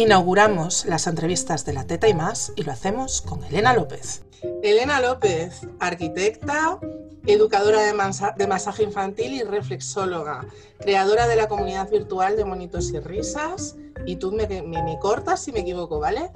[0.00, 4.22] Inauguramos las entrevistas de la Teta y más y lo hacemos con Elena López.
[4.62, 6.78] Elena López, arquitecta,
[7.26, 10.46] educadora de, masaje infantil y reflexóloga,
[10.78, 13.76] creadora de la comunidad virtual de Monitos y Risas,
[14.06, 16.30] y tú me, cortas si me equivoco, ¿vale?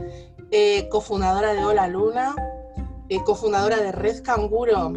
[0.51, 2.37] Eh, cofundadora de Hola Luna,
[3.09, 4.93] eh, cofundadora de Red Canguro,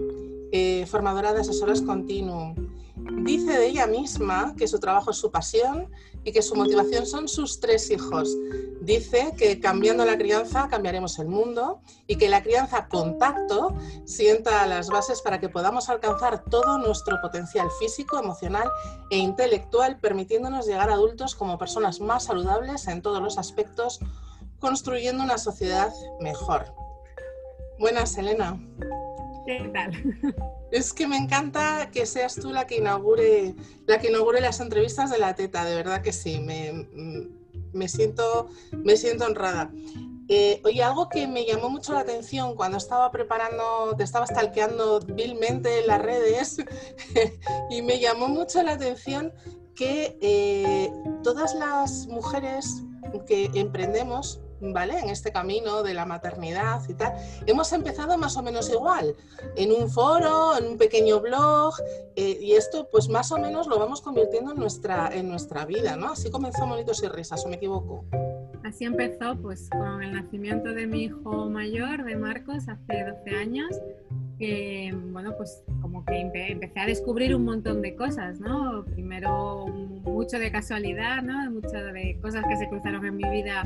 [0.52, 2.67] eh, formadora de asesoras continuum.
[3.12, 5.92] Dice de ella misma que su trabajo es su pasión
[6.24, 8.36] y que su motivación son sus tres hijos.
[8.82, 13.76] Dice que cambiando la crianza cambiaremos el mundo y que la crianza contacto
[14.06, 18.70] sienta las bases para que podamos alcanzar todo nuestro potencial físico, emocional
[19.10, 24.00] e intelectual, permitiéndonos llegar a adultos como personas más saludables en todos los aspectos,
[24.60, 26.74] construyendo una sociedad mejor.
[27.80, 28.60] Buenas, Elena.
[29.48, 29.92] ¿Qué tal?
[30.72, 35.10] Es que me encanta que seas tú la que inaugure, la que inaugure las entrevistas
[35.10, 39.72] de la teta, de verdad que sí, me, siento, me siento honrada.
[40.28, 45.00] Eh, oye, algo que me llamó mucho la atención cuando estaba preparando, te estaba stalkeando
[45.00, 46.58] vilmente en las redes,
[47.70, 49.32] y me llamó mucho la atención
[49.76, 50.92] que eh,
[51.24, 52.84] todas las mujeres
[53.26, 55.00] que emprendemos ¿vale?
[55.00, 57.14] En este camino de la maternidad y tal.
[57.46, 59.16] Hemos empezado más o menos igual,
[59.56, 61.74] en un foro, en un pequeño blog,
[62.16, 65.96] eh, y esto pues más o menos lo vamos convirtiendo en nuestra, en nuestra vida,
[65.96, 66.12] ¿no?
[66.12, 68.04] Así comenzó Monitos y Risas, ¿o me equivoco?
[68.64, 73.70] Así empezó pues con el nacimiento de mi hijo mayor, de Marcos, hace 12 años.
[74.38, 78.86] que bueno, pues como que empecé a descubrir un montón de cosas, ¿no?
[78.86, 81.50] Primero mucho de casualidad, ¿no?
[81.50, 83.64] Muchas de cosas que se cruzaron en mi vida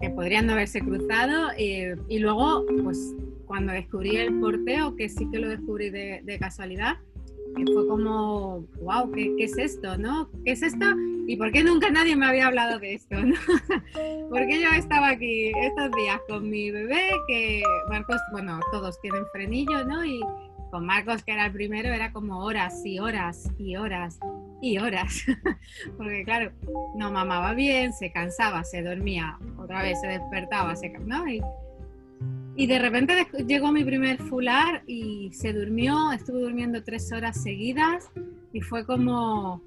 [0.00, 1.50] que podrían no haberse cruzado.
[1.56, 3.14] Eh, y luego, pues
[3.46, 6.96] cuando descubrí el porteo, que sí que lo descubrí de, casualidad,
[7.72, 9.96] fue como, wow, ¿qué, ¿qué, es esto?
[9.96, 10.30] ¿no?
[10.44, 10.84] ¿Qué es esto?
[11.26, 13.16] ¿Y por qué nunca nadie me había hablado de esto?
[13.18, 13.34] ¿no?
[14.30, 19.84] Porque yo estaba aquí estos días con mi bebé, que Marcos, bueno, todos tienen frenillo,
[19.86, 20.04] ¿no?
[20.04, 20.20] Y
[20.70, 24.18] con Marcos, que era el primero, era como horas y horas y horas
[24.60, 25.24] y horas.
[25.96, 26.52] Porque claro,
[26.96, 31.28] no mamaba bien, se cansaba, se dormía, otra vez se despertaba, se ¿no?
[31.28, 31.42] Y,
[32.56, 38.10] y de repente llegó mi primer fular y se durmió, estuvo durmiendo tres horas seguidas
[38.52, 39.60] y fue como,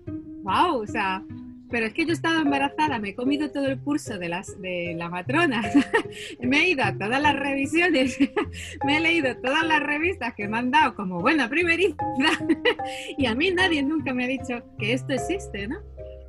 [0.43, 1.23] wow, o sea,
[1.69, 4.95] pero es que yo estaba embarazada, me he comido todo el curso de, las, de
[4.97, 5.61] la matrona,
[6.39, 8.17] me he ido a todas las revisiones,
[8.85, 11.95] me he leído todas las revistas que me han dado como buena primeriza
[13.17, 15.79] y a mí nadie nunca me ha dicho que esto existe, ¿no?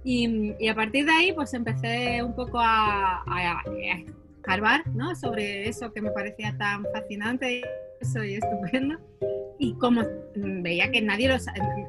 [0.03, 5.15] Y, y a partir de ahí pues empecé un poco a, a, a ¿no?
[5.15, 7.63] Sobre eso que me parecía tan fascinante y
[8.01, 8.99] eso y estupendo
[9.61, 10.03] y como
[10.35, 11.37] veía que nadie lo,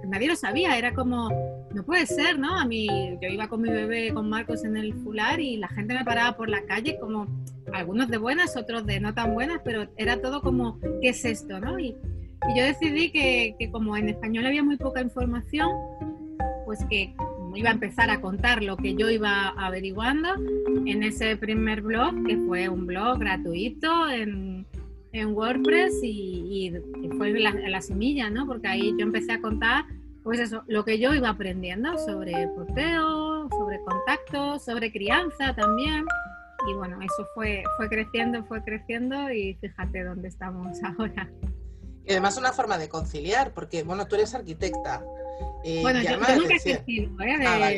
[0.08, 1.30] nadie lo sabía, era como,
[1.74, 2.58] no puede ser, ¿no?
[2.58, 2.88] A mí,
[3.22, 6.36] yo iba con mi bebé, con Marcos en el fular y la gente me paraba
[6.36, 7.28] por la calle como,
[7.74, 11.60] algunos de buenas, otros de no tan buenas, pero era todo como, ¿qué es esto,
[11.60, 11.80] no?
[11.80, 11.96] Y,
[12.50, 15.70] y yo decidí que, que como en español había muy poca información,
[16.66, 17.14] pues que
[17.56, 20.30] iba a empezar a contar lo que yo iba averiguando
[20.86, 24.66] en ese primer blog, que fue un blog gratuito en
[25.14, 26.74] en WordPress y,
[27.18, 28.46] fue la, semilla, ¿no?
[28.46, 29.86] Porque ahí yo empecé a contar,
[30.24, 36.06] pues eso, lo que yo iba aprendiendo sobre porteo, sobre contacto, sobre crianza también.
[36.70, 41.30] Y bueno, eso fue, fue creciendo, fue creciendo y fíjate dónde estamos ahora.
[42.06, 45.04] Y además una forma de conciliar, porque bueno, tú eres arquitecta.
[45.64, 47.38] Eh, bueno, yo, nunca he sido, ¿eh?
[47.46, 47.72] Ah,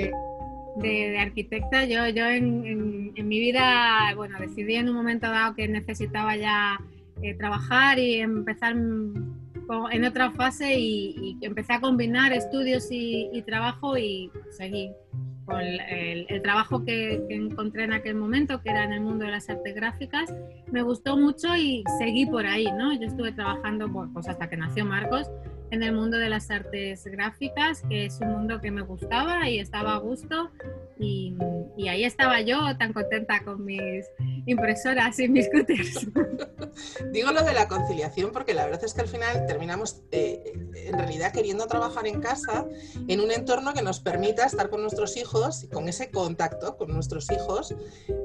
[0.75, 1.85] de, arquitecta.
[1.85, 6.79] Yo, yo en, en, mi vida, bueno, decidí en un momento dado que necesitaba ya
[7.21, 8.75] eh, trabajar y empezar
[9.91, 14.91] en otra fase y, empecé a combinar estudios y, trabajo y seguí
[15.45, 19.49] con el, trabajo que, encontré en aquel momento, que era en el mundo de las
[19.49, 20.33] artes gráficas,
[20.71, 22.93] me gustó mucho y seguí por ahí, ¿no?
[22.93, 25.29] Yo estuve trabajando, pues hasta que nació Marcos,
[25.73, 29.57] en el mundo de las artes gráficas, que es un mundo que me gustaba y
[29.57, 30.51] estaba a gusto
[30.99, 31.35] y,
[31.89, 34.05] ahí estaba yo tan contenta con mis
[34.45, 36.07] impresoras y mis scooters.
[37.11, 40.97] Digo lo de la conciliación porque la verdad es que al final terminamos eh, en
[40.97, 42.65] realidad queriendo trabajar en casa
[43.07, 46.93] en un entorno que nos permita estar con nuestros hijos y con ese contacto con
[46.93, 47.75] nuestros hijos.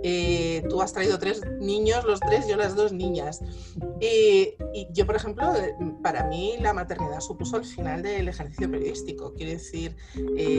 [0.03, 3.41] Eh, tú has traído tres niños, los tres, yo las dos niñas.
[4.01, 4.57] y
[4.93, 9.33] yo, por ejemplo, eh, para mí la maternidad supuso el final del ejercicio periodístico.
[9.35, 9.95] Quiero decir,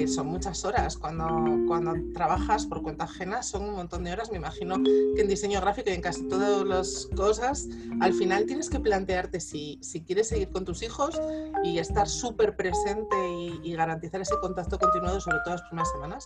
[0.08, 0.98] son muchas horas.
[0.98, 1.28] Cuando,
[1.68, 4.32] cuando trabajas por cuenta ajena son un montón de horas.
[4.32, 7.68] Me imagino que en diseño gráfico y en casi todas las cosas,
[8.00, 11.20] al final tienes que plantearte si, si quieres seguir con tus hijos
[11.66, 13.16] y estar súper presente
[13.64, 16.26] y, garantizar ese contacto continuado, sobre todo las primeras semanas,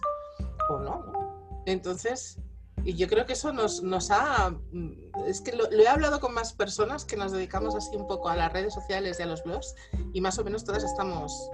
[0.70, 1.64] o no.
[1.66, 2.40] Entonces,
[2.86, 4.54] Y yo creo que eso nos, nos ha...
[4.72, 4.92] Mm,
[5.28, 8.36] es que lo, he hablado con más personas que nos dedicamos así un poco a
[8.36, 9.76] las redes sociales y a los blogs
[10.14, 11.50] y más o menos todas estamos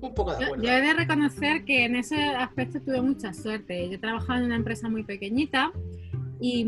[0.00, 0.62] un poco de acuerdo.
[0.62, 3.88] Yo, he de reconocer que en ese aspecto tuve mucha suerte.
[3.88, 5.72] Yo trabajaba en una empresa muy pequeñita
[6.40, 6.60] y,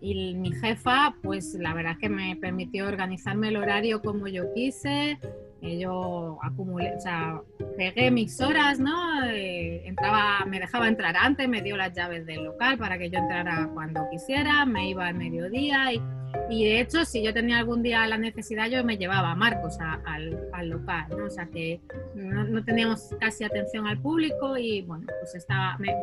[0.00, 4.52] y, mi jefa, pues la verdad es que me permitió organizarme el horario como yo
[4.54, 5.18] quise,
[5.60, 7.42] yo acumulé, o sea,
[7.80, 9.24] pegué mis horas, ¿no?
[9.24, 13.18] Eh, entraba, me dejaba entrar antes, me dio las llaves del local para que yo
[13.18, 16.02] entrara cuando quisiera, me iba al mediodía y,
[16.50, 19.78] y de hecho, si yo tenía algún día la necesidad, yo me llevaba a Marcos
[19.80, 21.24] al, al, local, ¿no?
[21.24, 21.80] O sea que
[22.14, 25.96] no, no, teníamos casi atención al público y bueno, pues estaba, me,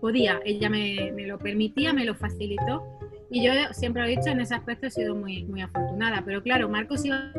[0.00, 2.84] podía, ella me, me lo permitía, me lo facilitó
[3.30, 6.68] y yo siempre he dicho, en ese aspecto he sido muy, muy afortunada, pero claro,
[6.68, 7.32] Marcos iba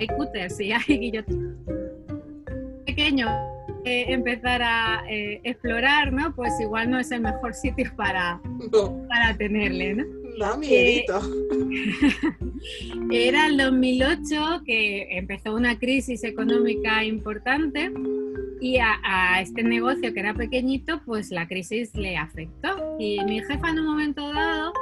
[0.00, 1.36] hay cutters y hay guillotes
[2.86, 3.28] pequeño
[3.84, 6.34] empezar a eh, explorar, ¿no?
[6.34, 8.40] Pues igual no es el mejor sitio para,
[9.08, 10.04] para tenerle, ¿no?
[10.38, 11.20] Da miedito.
[13.10, 17.90] era el 2008 que empezó una crisis económica importante
[18.60, 22.96] y a, a, este negocio que era pequeñito, pues la crisis le afectó.
[22.98, 24.72] Y mi jefa en un momento dado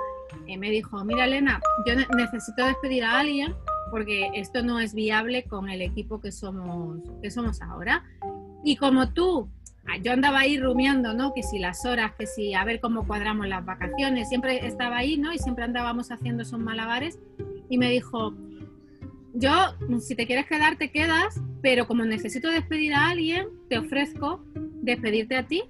[0.47, 3.55] eh, me dijo, mira Elena, yo necesito despedir a alguien
[3.91, 8.05] porque esto no es viable con el equipo que somos, que somos ahora.
[8.65, 9.49] Y como tú,
[9.87, 11.33] ah, yo andaba ahí rumiando, ¿no?
[11.35, 15.17] Que si las horas, que si a ver cómo cuadramos las vacaciones, siempre estaba ahí,
[15.17, 15.33] ¿no?
[15.33, 17.19] Y siempre andábamos haciendo esos malabares.
[17.71, 18.35] Y me dijo,
[19.35, 19.53] yo,
[20.01, 24.45] si te quieres quedar, te quedas, pero como necesito despedir a alguien, te ofrezco
[24.83, 25.63] despedirte a ti.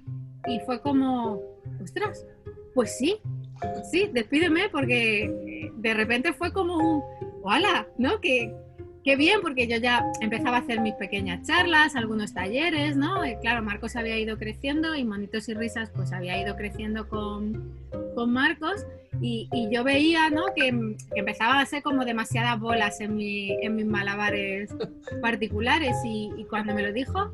[0.47, 1.41] Y fue como,
[1.81, 2.25] ostras,
[2.73, 3.17] pues sí,
[3.91, 7.03] sí, despídeme, porque de repente fue como un
[7.41, 7.87] ¡Hola!
[7.97, 8.19] ¿No?
[8.19, 8.53] Que,
[9.03, 13.25] qué bien, porque yo ya empezaba a hacer mis pequeñas charlas, algunos talleres, ¿no?
[13.25, 17.73] Y claro, Marcos había ido creciendo y Monitos y Risas pues había ido creciendo con,
[18.13, 18.85] con Marcos
[19.21, 20.45] y, y, yo veía, ¿no?
[20.55, 20.71] Que,
[21.13, 24.69] que empezaba a ser como demasiadas bolas en, mi, en mis malabares
[25.21, 27.31] particulares y, y, cuando me lo dijo,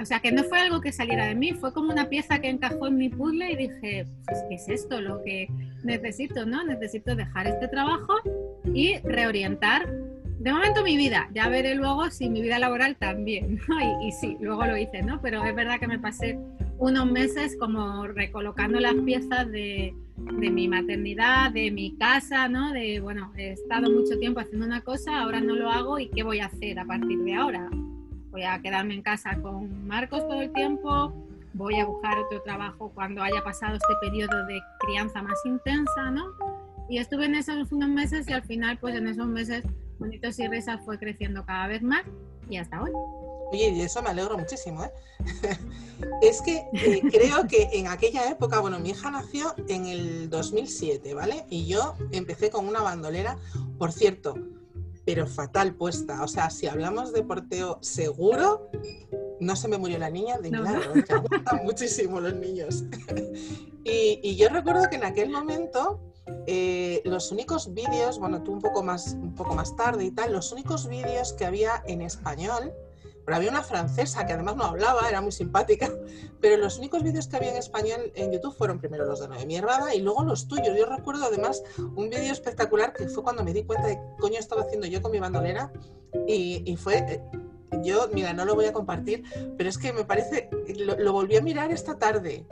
[0.00, 2.48] o sea, que no fue algo que saliera de mí, fue como una pieza que
[2.48, 5.00] encajó en mi puzzle y dije, pues, ¿qué es esto?
[5.00, 5.48] Lo que
[5.82, 6.64] necesito, ¿no?
[6.64, 8.14] Necesito dejar este trabajo
[8.74, 9.88] y reorientar
[10.44, 13.58] de momento mi vida, ya veré luego si mi vida laboral también,
[14.02, 15.18] y, y, sí, luego lo hice, ¿no?
[15.22, 16.38] Pero es verdad que me pasé
[16.76, 22.72] unos meses como recolocando las piezas de, de, mi maternidad, de mi casa, ¿no?
[22.72, 26.22] De, bueno, he estado mucho tiempo haciendo una cosa, ahora no lo hago y ¿qué
[26.22, 27.70] voy a hacer a partir de ahora?
[28.30, 31.14] Voy a quedarme en casa con Marcos todo el tiempo,
[31.54, 36.53] voy a buscar otro trabajo cuando haya pasado este periodo de crianza más intensa, ¿no?
[36.94, 39.64] Y estuve en esos unos meses y al final, pues en esos meses,
[39.98, 42.04] Bonitos y Risas fue creciendo cada vez más
[42.48, 42.92] y hasta hoy.
[43.50, 44.92] Oye, y eso me alegro muchísimo, ¿eh?
[46.22, 51.14] es que eh, creo que en aquella época, bueno, mi hija nació en el 2007,
[51.14, 51.44] ¿vale?
[51.50, 53.38] Y yo empecé con una bandolera,
[53.76, 54.36] por cierto,
[55.04, 56.22] pero fatal puesta.
[56.22, 58.70] O sea, si hablamos de porteo seguro,
[59.40, 62.84] no se me murió la niña de que aguantan muchísimo los niños.
[63.84, 66.13] y, y yo recuerdo que en aquel momento
[66.46, 70.32] eh, los únicos vídeos, bueno, tú un poco, más, un poco más tarde y tal,
[70.32, 72.72] los únicos vídeos que había en español,
[73.24, 75.90] pero había una francesa que además no hablaba, era muy simpática,
[76.40, 79.56] pero los únicos vídeos que había en español en YouTube fueron primero los de Noemí
[79.56, 80.76] Herrada y luego los tuyos.
[80.76, 84.38] Yo recuerdo además un vídeo espectacular que fue cuando me di cuenta de qué coño
[84.38, 85.72] estaba haciendo yo con mi bandolera
[86.26, 87.22] y, y fue eh,
[87.82, 89.24] yo, mira, no lo voy a compartir,
[89.56, 92.46] pero es que me parece, lo, lo, volví a mirar esta tarde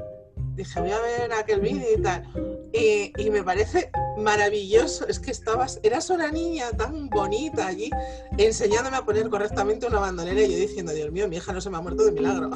[0.54, 2.26] dije, voy a ver aquel vídeo y tal.
[2.73, 7.90] Y, me parece maravilloso, es que estabas, eras una niña tan bonita allí
[8.38, 11.71] enseñándome a poner correctamente una bandolera y yo diciendo, Dios mío, mi hija no se
[11.71, 12.50] me ha muerto de milagro.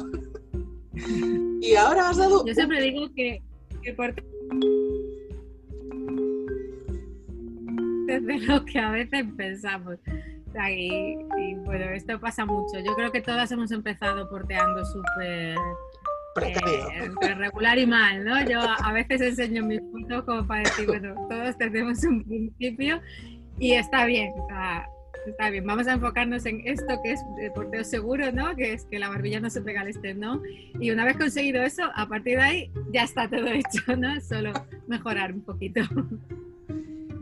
[1.61, 2.45] y ahora has dado...
[2.45, 3.41] Yo siempre digo que,
[8.07, 9.97] desde lo que a veces pensamos.
[10.69, 12.79] y, bueno, esto pasa mucho.
[12.79, 15.57] Yo creo que todas hemos empezado porteando súper
[16.43, 18.43] eh, regular y mal, ¿no?
[18.45, 23.01] Yo a veces enseño mis puntos como para decir, bueno, todos tenemos un principio
[23.59, 24.31] y está bien,
[25.27, 25.65] está, bien.
[25.65, 28.55] Vamos a enfocarnos en esto que es el porteo seguro, ¿no?
[28.55, 30.41] Que es que la barbilla no se pega al esternón.
[30.79, 34.19] Y una vez conseguido eso, a partir de ahí ya está todo hecho, ¿no?
[34.21, 34.53] Solo
[34.87, 35.81] mejorar un poquito.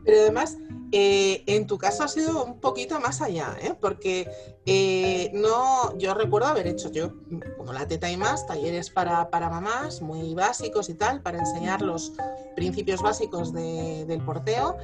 [0.06, 0.58] Pero además,
[0.98, 3.76] eh, en tu caso ha sido un poquito más allá, ¿eh?
[3.82, 4.32] porque
[4.66, 7.12] eh, no, yo recuerdo haber hecho yo,
[7.58, 11.82] como la teta y más, talleres para, para mamás muy básicos y tal, para enseñar
[11.82, 12.14] los
[12.56, 14.78] principios básicos del porteo,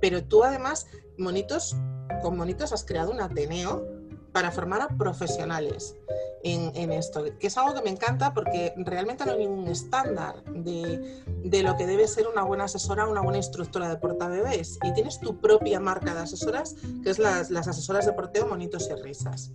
[0.00, 1.76] pero tú además, monitos,
[2.22, 3.99] con monitos has creado un Ateneo
[4.32, 5.96] para formar a profesionales
[6.42, 11.62] en, esto, que es algo que me encanta porque realmente no hay ningún estándar de,
[11.62, 14.78] lo que debe ser una buena asesora, una buena instructora de portabebés.
[14.82, 19.02] Y tienes tu propia marca de asesoras, que es las, asesoras de porteo Monitos y
[19.02, 19.52] Risas.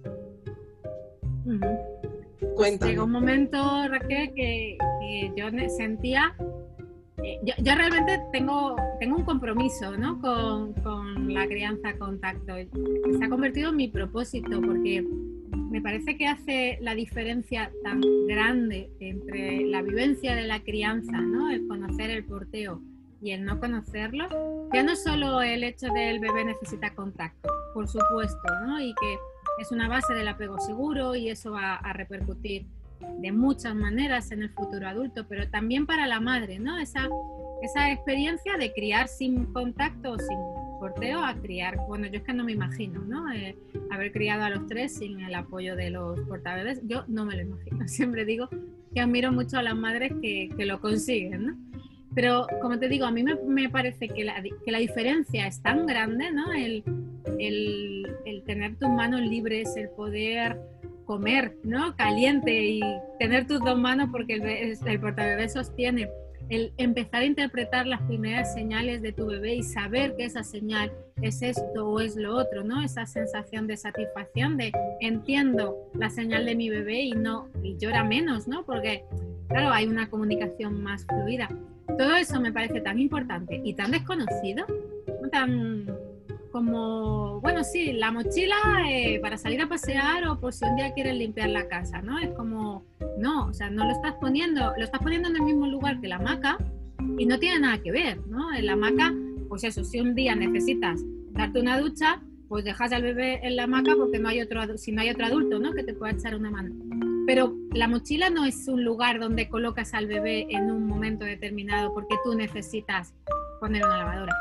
[2.56, 2.92] Cuéntame.
[2.92, 3.58] llegó un momento,
[3.90, 4.78] Raquel, que,
[5.36, 6.36] yo sentía
[7.24, 10.20] eh, yo, realmente tengo, tengo un compromiso ¿no?
[10.20, 12.56] con, con, la crianza contacto.
[12.56, 15.06] Se ha convertido en mi propósito porque
[15.76, 21.50] me parece que hace la diferencia tan grande entre la vivencia de la crianza, ¿no?
[21.52, 22.82] el conocer el porteo
[23.22, 24.28] y el no conocerlo.
[24.74, 28.80] Ya no solo el hecho de el bebé necesita contacto, por supuesto, ¿no?
[28.82, 29.18] y que
[29.60, 32.66] es una base del apego seguro y eso va a repercutir
[33.20, 36.78] de muchas maneras en el futuro adulto, pero también para la madre, ¿no?
[36.78, 37.08] Esa,
[37.62, 40.38] esa experiencia de criar sin contacto, sin
[40.80, 43.32] porteo, a criar, bueno, yo es que no me imagino, ¿no?
[43.32, 43.56] Eh,
[43.90, 47.42] haber criado a los tres sin el apoyo de los portabebés, yo no me lo
[47.42, 47.88] imagino.
[47.88, 48.50] Siempre digo
[48.94, 51.56] que admiro mucho a las madres que, que lo consiguen, ¿no?
[52.14, 55.62] Pero como te digo, a mí me, me parece que la, que la, diferencia es
[55.62, 56.54] tan grande, ¿no?
[56.54, 56.82] El,
[57.40, 60.58] el, el tener tus manos libres, el poder
[61.06, 61.96] comer, ¿no?
[61.96, 62.82] Caliente y
[63.20, 66.10] tener tus dos manos porque el, el portabebé sostiene.
[66.50, 70.92] El empezar a interpretar las primeras señales de tu bebé y saber que esa señal
[71.22, 72.84] es esto o es lo otro, ¿no?
[72.84, 77.48] Esa sensación de satisfacción de entiendo la señal de mi bebé y no
[77.80, 78.64] llora menos, ¿no?
[78.64, 79.04] Porque
[79.48, 81.50] claro, hay una comunicación más fluida.
[81.98, 84.66] Todo eso me parece tan importante y tan desconocido,
[85.32, 85.88] tan
[86.56, 88.56] como, bueno, sí, la mochila
[88.88, 92.18] eh, para salir a pasear o por si un día quieres limpiar la casa, ¿no?
[92.18, 92.86] Es como,
[93.18, 96.08] no, o sea, no lo estás poniendo, lo estás poniendo en el mismo lugar que
[96.08, 96.58] la hamaca
[97.18, 98.54] y no tiene nada que ver, ¿no?
[98.54, 99.14] En la hamaca,
[99.50, 103.64] pues eso, si un día necesitas darte una ducha, pues dejas al bebé en la
[103.64, 105.74] hamaca porque no hay otro, si no hay otro adulto, ¿no?
[105.74, 106.74] Que te pueda echar una mano.
[107.28, 111.94] Pero la mochila no es un lugar donde colocas al bebé en un momento determinado
[111.94, 113.14] porque tú necesitas
[113.60, 114.34] poner una lavadora.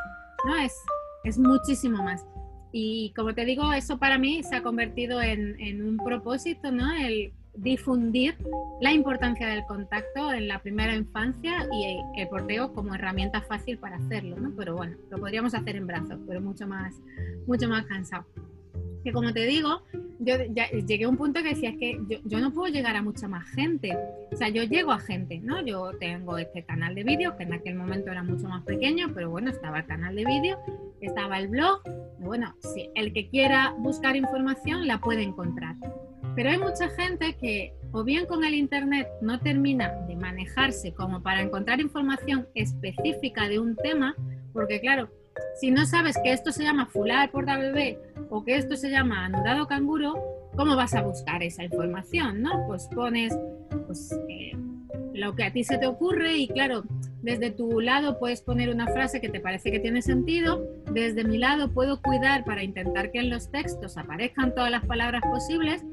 [0.47, 0.73] No es
[1.25, 2.25] es muchísimo más.
[2.73, 6.93] Y como te digo, eso para mí se ha convertido en, en, un propósito, ¿no?
[6.93, 8.37] El difundir
[8.81, 13.97] la importancia del contacto en la primera infancia y el porteo como herramienta fácil para
[13.97, 14.53] hacerlo, ¿no?
[14.57, 16.95] Pero bueno, lo podríamos hacer en brazos, pero mucho más,
[17.47, 18.27] mucho más cansado
[19.05, 19.83] que como te digo,
[20.19, 20.37] yo
[20.87, 23.47] llegué a un punto que decía, es que yo, no puedo llegar a mucha más
[23.51, 23.97] gente.
[24.33, 25.65] O sea, yo llego a gente, ¿no?
[25.65, 29.31] Yo tengo este canal de vídeo, que en aquel momento era mucho más pequeño, pero
[29.31, 30.59] bueno, estaba el canal de vídeo,
[31.03, 31.83] estaba el blog,
[32.19, 35.77] bueno, si el que quiera buscar información la puede encontrar.
[36.35, 41.23] Pero hay mucha gente que o bien con el Internet no termina de manejarse como
[41.23, 44.17] para encontrar información específica de un tema,
[44.53, 45.11] porque claro,
[45.61, 47.99] si no sabes que esto se llama fular por bebé
[48.31, 50.15] o que esto se llama anudado canguro,
[50.57, 52.43] ¿cómo vas a buscar esa información?
[52.43, 52.65] ¿no?
[52.67, 53.37] Pues pones
[53.87, 54.53] pues, eh,
[55.13, 56.85] lo que a ti se te ocurre y claro,
[57.23, 60.63] desde tu lado puedes poner una frase que te parece que tiene sentido,
[60.93, 65.23] desde mi lado puedo cuidar para intentar que en los textos aparezcan todas las palabras
[65.23, 65.85] posibles,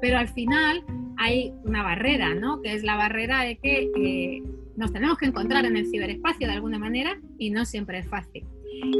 [0.00, 0.82] pero al final
[1.18, 2.62] hay una barrera, ¿no?
[2.62, 4.42] Que es la barrera de que eh,
[4.76, 8.46] nos tenemos que encontrar en el ciberespacio de alguna manera y no siempre es fácil.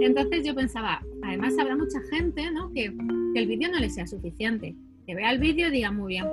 [0.01, 2.73] Entonces yo pensaba, además habrá mucha gente ¿no?
[2.73, 2.93] que,
[3.35, 4.75] el vídeo no le sea suficiente,
[5.07, 6.27] que vea el vídeo y diga, muy bien,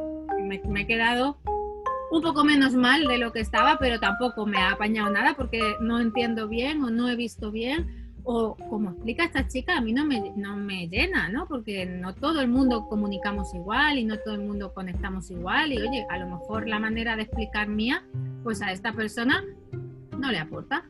[0.48, 1.38] me, he quedado
[2.12, 5.62] un poco menos mal de lo que estaba, pero tampoco me ha apañado nada porque
[5.82, 8.08] no entiendo bien o no he visto bien.
[8.30, 11.48] O como explica esta chica, a mí no me, no me llena, ¿no?
[11.48, 15.72] Porque no todo el mundo comunicamos igual y no todo el mundo conectamos igual.
[15.72, 18.04] Y oye, a lo mejor la manera de explicar mía,
[18.44, 19.46] pues a esta persona
[20.18, 20.90] no le aporta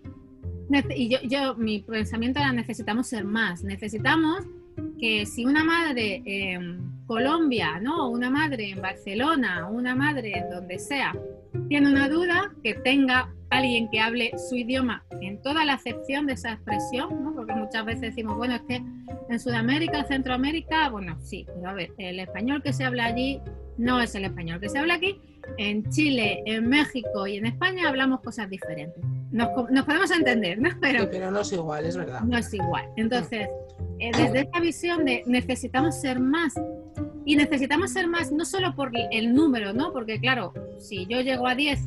[0.95, 4.45] y yo, yo, mi pensamiento era necesitamos ser más, necesitamos
[4.99, 8.09] que si una madre en Colombia, ¿no?
[8.09, 11.15] una madre en Barcelona, una madre en donde sea,
[11.69, 16.33] tiene una duda, que tenga alguien que hable su idioma en toda la acepción de
[16.33, 17.33] esa expresión, ¿no?
[17.33, 18.83] porque muchas veces decimos, bueno, es que
[19.29, 23.39] en Sudamérica, Centroamérica, bueno, sí, pero a ver, el español que se habla allí
[23.77, 25.19] no es el español que se habla aquí.
[25.57, 30.69] En Chile, en México y en España hablamos cosas diferentes nos, podemos entender, ¿no?
[30.81, 32.21] Pero, pero no es igual, es verdad.
[32.21, 32.85] No es igual.
[32.95, 33.49] Entonces,
[33.99, 36.53] eh, desde esta visión de necesitamos ser más,
[37.25, 39.91] y necesitamos ser más no solo por el número, ¿no?
[39.91, 41.79] Porque claro, si yo llego a 10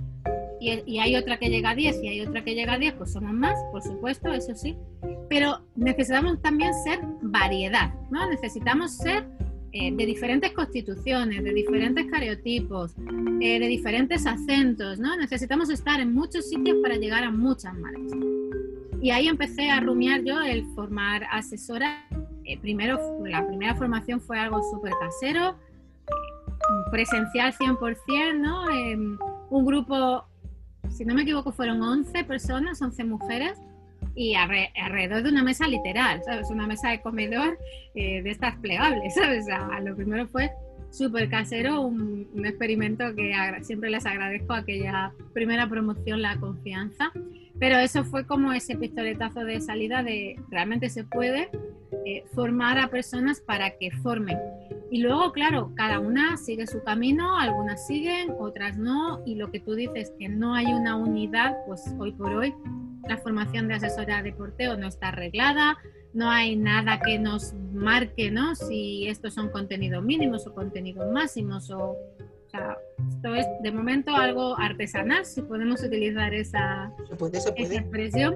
[0.61, 2.95] y, y, hay otra que llega a 10 y hay otra que llega a 10,
[2.95, 4.77] pues somos más, por supuesto, eso sí.
[5.31, 8.29] Pero necesitamos también ser variedad, ¿no?
[8.29, 9.27] Necesitamos ser
[9.73, 12.93] eh, de diferentes constituciones, de diferentes cariotipos,
[13.41, 15.17] eh, de diferentes acentos, ¿no?
[15.17, 18.13] Necesitamos estar en muchos sitios para llegar a muchas madres.
[19.01, 22.05] Y ahí empecé a rumiar yo el formar asesora.
[22.45, 25.57] Eh, primero, la primera formación fue algo súper casero,
[26.91, 28.69] presencial 100%, ¿no?
[28.71, 29.17] Em,
[29.51, 30.25] un grupo,
[30.89, 33.57] si no me equivoco, fueron 11 personas, 11 mujeres,
[34.21, 36.51] y alrededor de una mesa literal, ¿sabes?
[36.51, 37.59] Una mesa de comedor
[37.95, 39.47] eh, de estas plegables, ¿sabes?
[39.83, 40.51] lo primero fue
[40.91, 47.11] súper casero, un, experimento que siempre les agradezco aquella primera promoción, la confianza.
[47.59, 51.49] Pero eso fue como ese pistoletazo de salida de realmente se puede
[52.05, 54.37] eh, formar a personas para que formen.
[54.91, 59.61] Y luego, claro, cada una sigue su camino, algunas siguen, otras no, y lo que
[59.61, 62.55] tú dices, que no hay una unidad, pues hoy por hoy
[63.09, 65.79] la formación de asesora de porteo no está arreglada,
[66.13, 68.55] no hay nada que nos marque, ¿no?
[68.55, 71.97] Si estos son contenidos mínimos o contenidos máximos o,
[72.51, 72.77] o sea,
[73.09, 76.93] esto es de momento algo artesanal, si podemos utilizar esa,
[77.57, 78.35] expresión.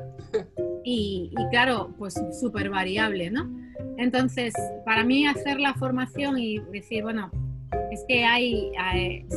[0.85, 3.51] Y, claro, pues súper variable, ¿no?
[3.97, 4.53] Entonces,
[4.85, 7.31] para mí hacer la formación y decir, bueno,
[7.91, 8.71] es que hay,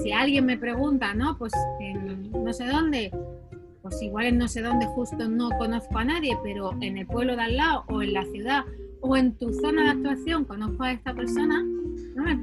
[0.03, 1.37] si alguien me pregunta, ¿no?
[1.37, 3.11] Pues en no sé dónde,
[3.89, 7.35] pues igual en no sé dónde justo no conozco a nadie, pero en el pueblo
[7.35, 8.65] de al lado o en la ciudad
[8.99, 11.63] o en tu zona de actuación conozco a esta persona,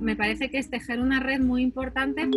[0.01, 2.29] me parece que es tejer una red muy importante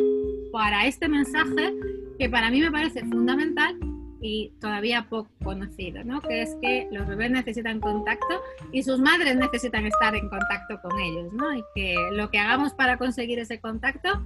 [0.51, 1.73] para este mensaje
[2.19, 3.77] que para mí me parece fundamental
[4.19, 6.19] y todavía poco conocido, ¿no?
[6.21, 10.99] que es que los bebés necesitan contacto y sus madres necesitan estar en contacto con
[10.99, 11.55] ellos, ¿no?
[11.55, 14.21] y que lo que hagamos para conseguir ese contacto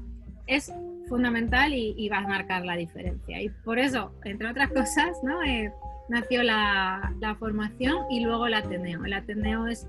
[0.48, 0.74] es
[1.12, 3.42] fundamental y, va a marcar la diferencia.
[3.42, 5.44] Y por eso, entre otras cosas, ¿no?
[5.44, 5.70] Eh,
[6.08, 9.04] nació la, la, formación y luego el Ateneo.
[9.04, 9.88] El Ateneo es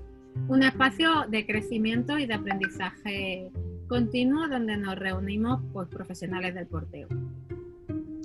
[0.49, 3.49] un espacio de crecimiento y de aprendizaje
[3.87, 7.07] continuo donde nos reunimos pues, profesionales del porteo.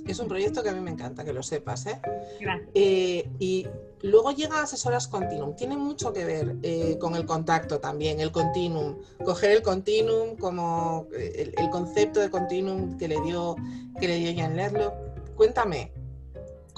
[0.05, 1.85] Es un proyecto que a mí me encanta, que lo sepas.
[1.85, 2.01] ¿eh?
[2.73, 3.65] Eh, y
[4.01, 5.55] luego llega Asesoras Continuum.
[5.55, 8.97] Tiene mucho que ver eh, con el contacto también, el continuum.
[9.23, 13.55] Coger el continuum como el, concepto de continuum que le dio,
[13.99, 14.93] que le dio Jan Lerlo.
[15.35, 15.93] Cuéntame,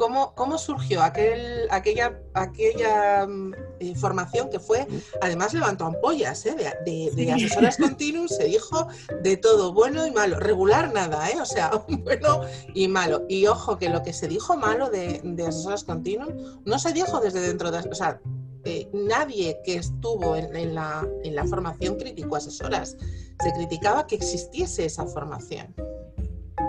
[0.02, 4.88] ¿Cómo, ¿Cómo, surgió aquel, aquella, aquella mm, eh, formación que fue,
[5.22, 6.56] además levantó ampollas, ¿eh?
[6.86, 8.88] de, de, asesoras continuas, se dijo
[9.22, 11.40] de todo, bueno y malo, regular nada, ¿eh?
[11.40, 12.42] o sea, bueno
[12.74, 13.28] y malo.
[13.30, 16.30] Y ojo, que lo que se dijo malo de, de asesoras continuas
[16.66, 18.20] no se dijo desde dentro de, o sea,
[18.66, 22.98] eh, nadie que estuvo en, en, la, en la formación criticó asesoras,
[23.40, 25.76] se criticaba que existiese esa formación.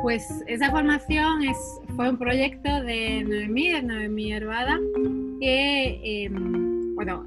[0.03, 1.59] Pues esa formación es,
[1.97, 4.79] fue un proyecto de Noemí, de Noemí Herbada,
[5.41, 7.27] que, em, bueno,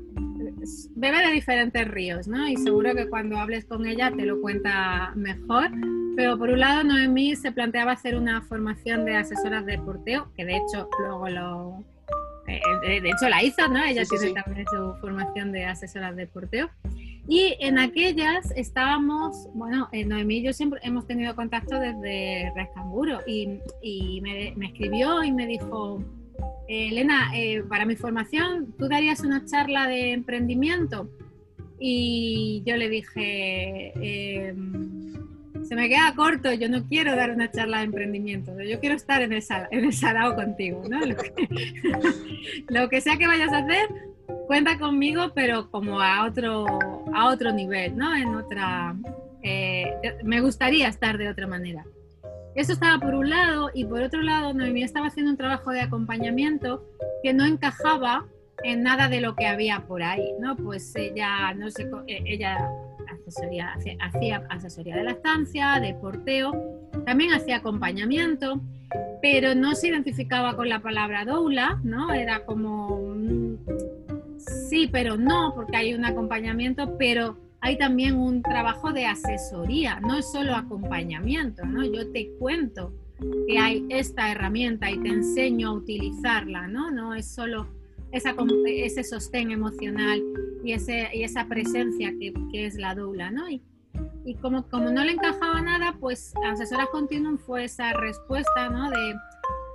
[0.95, 2.47] bebe de diferentes ríos, ¿no?
[2.47, 5.69] Y seguro que cuando hables con ella te lo cuenta mejor.
[6.15, 10.45] Pero por un lado, Noemí se planteaba hacer una formación de asesoras de porteo, que
[10.45, 11.83] de hecho luego lo.
[12.47, 13.83] Eh, de, hecho la hizo, ¿no?
[13.83, 16.69] Ella tiene también su formación de asesoras de porteo.
[17.27, 23.21] Y en aquellas estábamos, bueno, eh, Noemí y yo siempre hemos tenido contacto desde Rescanguro
[23.25, 26.03] y, y me, me, escribió y me dijo,
[26.67, 31.09] eh, Elena, eh, para mi formación, ¿tú darías una charla de emprendimiento?
[31.79, 35.13] Y yo le dije, em,
[35.63, 39.21] se me queda corto, yo no quiero dar una charla de emprendimiento, yo quiero estar
[39.23, 40.99] en el, en el salado contigo, ¿no?
[42.69, 43.89] lo que sea que vayas a hacer,
[44.47, 46.65] cuenta conmigo, pero como a otro,
[47.13, 48.15] a otro nivel, ¿no?
[48.15, 48.95] En otra,
[49.43, 51.85] eh, me gustaría estar de otra manera.
[52.55, 55.81] Eso estaba por un lado y por otro lado Noemí estaba haciendo un trabajo de
[55.81, 56.85] acompañamiento
[57.21, 58.25] que no encajaba
[58.63, 60.55] en nada de lo que había por ahí, ¿no?
[60.55, 62.69] Pues ella, no sé, eh, ella
[63.13, 66.53] asesoría, hacía asesoría de la estancia, de porteo,
[67.05, 68.61] también hacía acompañamiento,
[69.21, 72.13] pero no se identificaba con la palabra doula, ¿no?
[72.13, 73.15] Era como
[74.69, 80.17] sí, pero no, porque hay un acompañamiento, pero hay también un trabajo de asesoría, no
[80.17, 81.83] es solo acompañamiento, ¿no?
[81.83, 82.93] Yo te cuento
[83.47, 86.91] que hay esta herramienta y te enseño a utilizarla, ¿no?
[86.91, 87.67] No es solo
[88.11, 90.21] ese sostén emocional
[90.63, 93.49] y, ese, y esa presencia que, que es la doula, ¿no?
[93.49, 93.61] Y,
[94.25, 98.89] y como, como no le encajaba nada, pues Asesora Continuum fue esa respuesta, ¿no?
[98.89, 99.15] De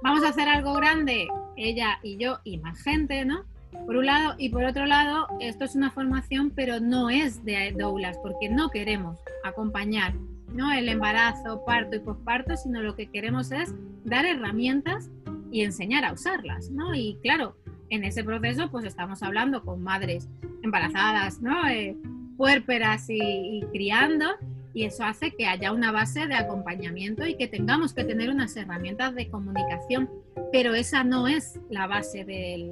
[0.03, 3.45] vamos a hacer algo grande, ella y yo y más gente, ¿no?
[3.87, 7.75] Por un lado, y por otro lado, esto es una formación, pero no es de
[7.77, 10.15] doulas, porque no queremos acompañar
[10.55, 10.73] ¿no?
[10.73, 15.11] el embarazo, parto y posparto, sino lo que queremos es dar herramientas
[15.51, 16.95] y enseñar a usarlas, ¿no?
[16.95, 17.57] Y claro,
[17.89, 20.29] en ese proceso, pues estamos hablando con madres
[20.63, 21.67] embarazadas, ¿no?
[21.69, 21.97] Eh,
[22.37, 24.27] puérperas y criando,
[24.73, 28.57] y eso hace que haya una base de acompañamiento y que tengamos que tener unas
[28.57, 30.09] herramientas de comunicación,
[30.53, 32.71] pero esa no es la base del,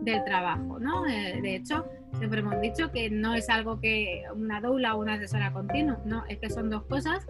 [0.00, 1.02] del trabajo, ¿no?
[1.04, 1.84] De hecho,
[2.18, 6.24] siempre hemos dicho que no es algo que una doula o una asesora continua, no,
[6.28, 7.26] es que son dos cosas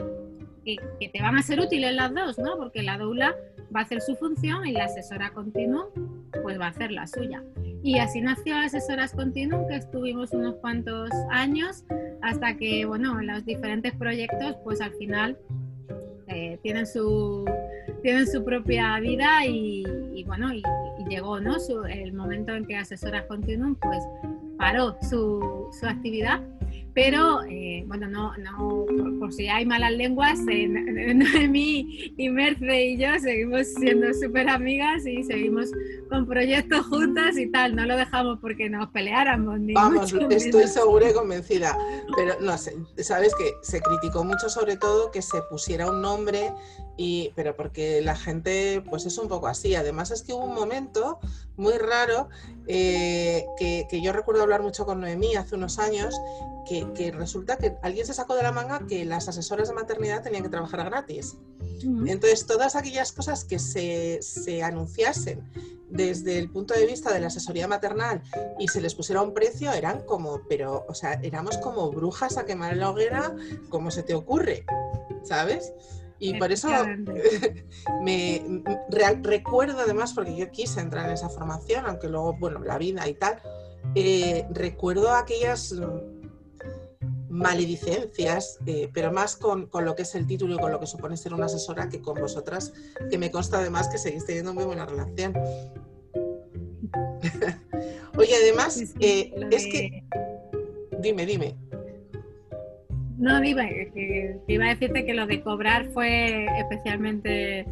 [0.65, 2.57] que, que, te van a ser útiles las dos, ¿no?
[2.57, 3.35] Porque la doula
[3.75, 5.87] va a hacer su función y la asesora continua
[6.43, 7.43] pues va a hacer la suya.
[7.83, 11.85] Y así nació Asesoras Continuum, que estuvimos unos cuantos años
[12.23, 15.39] hasta que, bueno, los diferentes proyectos pues al final
[16.29, 17.45] eh, tienen, su,
[18.03, 19.85] tienen su propia vida y,
[20.27, 20.63] bueno, y,
[21.11, 21.57] llegó ¿no?
[21.89, 23.99] el momento en que Asesoras Continuum pues
[24.57, 26.41] paró su, su actividad
[26.95, 28.87] pero eh, bueno, no, no
[29.19, 30.69] por, si hay malas lenguas, eh,
[31.15, 35.71] Noemí y Merce y yo seguimos siendo súper amigas y seguimos
[36.09, 39.61] con proyectos juntas y tal, no lo dejamos porque nos peleáramos.
[39.61, 41.77] Ni Vamos, estoy segura y convencida,
[42.17, 46.53] pero no sé, sabes que se criticó mucho sobre todo que se pusiera un nombre
[46.97, 49.75] y, pero porque la gente pues es un poco así.
[49.75, 51.19] Además es que hubo un momento
[51.61, 52.29] muy raro
[52.67, 56.21] eh, que, que, yo recuerdo hablar mucho con Noemí hace unos años,
[56.67, 60.23] que, que, resulta que alguien se sacó de la manga que las asesoras de maternidad
[60.23, 61.37] tenían que trabajar gratis.
[62.07, 65.43] Entonces todas aquellas cosas que se, se anunciasen
[65.89, 68.23] desde el punto de vista de la asesoría maternal
[68.59, 72.45] y se les pusiera un precio, eran como, pero, o sea, éramos como brujas a
[72.45, 73.35] quemar la hoguera,
[73.69, 74.65] como se te ocurre,
[75.25, 75.73] ¿sabes?
[76.21, 76.69] Y por eso
[78.03, 78.63] me
[79.23, 83.15] recuerdo además, porque yo quise entrar en esa formación, aunque luego, bueno, la vida y
[83.15, 83.41] tal,
[83.95, 85.75] eh, recuerdo aquellas
[87.31, 90.87] maledicencias, eh, pero más con, con, lo que es el título y con lo que
[90.87, 92.75] supone ser una asesora que con vosotras,
[93.09, 95.33] que me consta además que seguís teniendo muy buena relación.
[98.19, 100.05] Oye, además, eh, es que...
[100.99, 101.57] Dime, dime.
[103.21, 107.67] No, iba, que, iba a decirte que lo de cobrar fue especialmente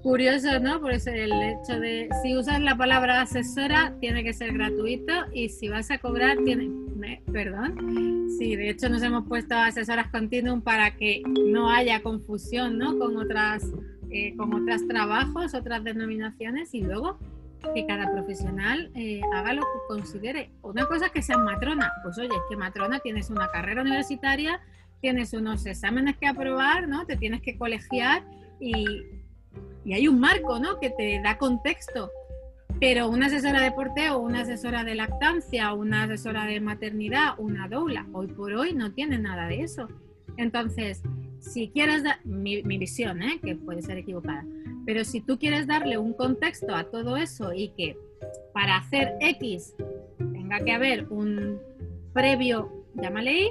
[0.00, 0.80] curioso, ¿no?
[0.80, 5.48] Por eso el hecho de, si usas la palabra asesora, tiene que ser gratuito y
[5.48, 6.70] si vas a cobrar, tiene,
[7.32, 12.96] perdón, sí, de hecho nos hemos puesto asesoras continuum para que no haya confusión, ¿no?
[12.96, 13.64] Con otras,
[14.10, 17.18] eh, con otros trabajos, otras denominaciones y luego
[17.74, 20.50] que cada profesional eh, haga lo que considere.
[20.62, 24.60] Una cosa es que seas matrona, pues oye, es que matrona tienes una carrera universitaria,
[25.00, 27.06] tienes unos exámenes que aprobar, ¿no?
[27.06, 28.24] Te tienes que colegiar
[28.60, 29.02] y,
[29.84, 30.78] y hay un marco, ¿no?
[30.80, 32.10] Que te da contexto.
[32.78, 38.06] Pero una asesora de porteo, una asesora de lactancia, una asesora de maternidad, una doula,
[38.12, 39.88] hoy por hoy no tiene nada de eso.
[40.36, 41.02] Entonces,
[41.40, 43.40] si quieres mi, mi visión, ¿eh?
[43.42, 44.44] que puede ser equivocada,
[44.86, 47.98] pero si tú quieres darle un contexto a todo eso y que
[48.54, 49.74] para hacer X
[50.32, 51.60] tenga que haber un
[52.14, 53.50] previo, llámale Y,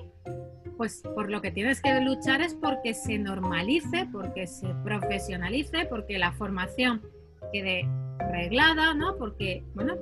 [0.77, 6.17] pues por lo que tienes que luchar es porque se normalice, porque se profesionalice, porque
[6.17, 7.01] la formación
[7.51, 7.87] quede
[8.31, 9.17] reglada, ¿no?
[9.17, 9.95] Porque, bueno,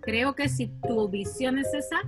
[0.00, 2.00] creo que si tu visión es esa,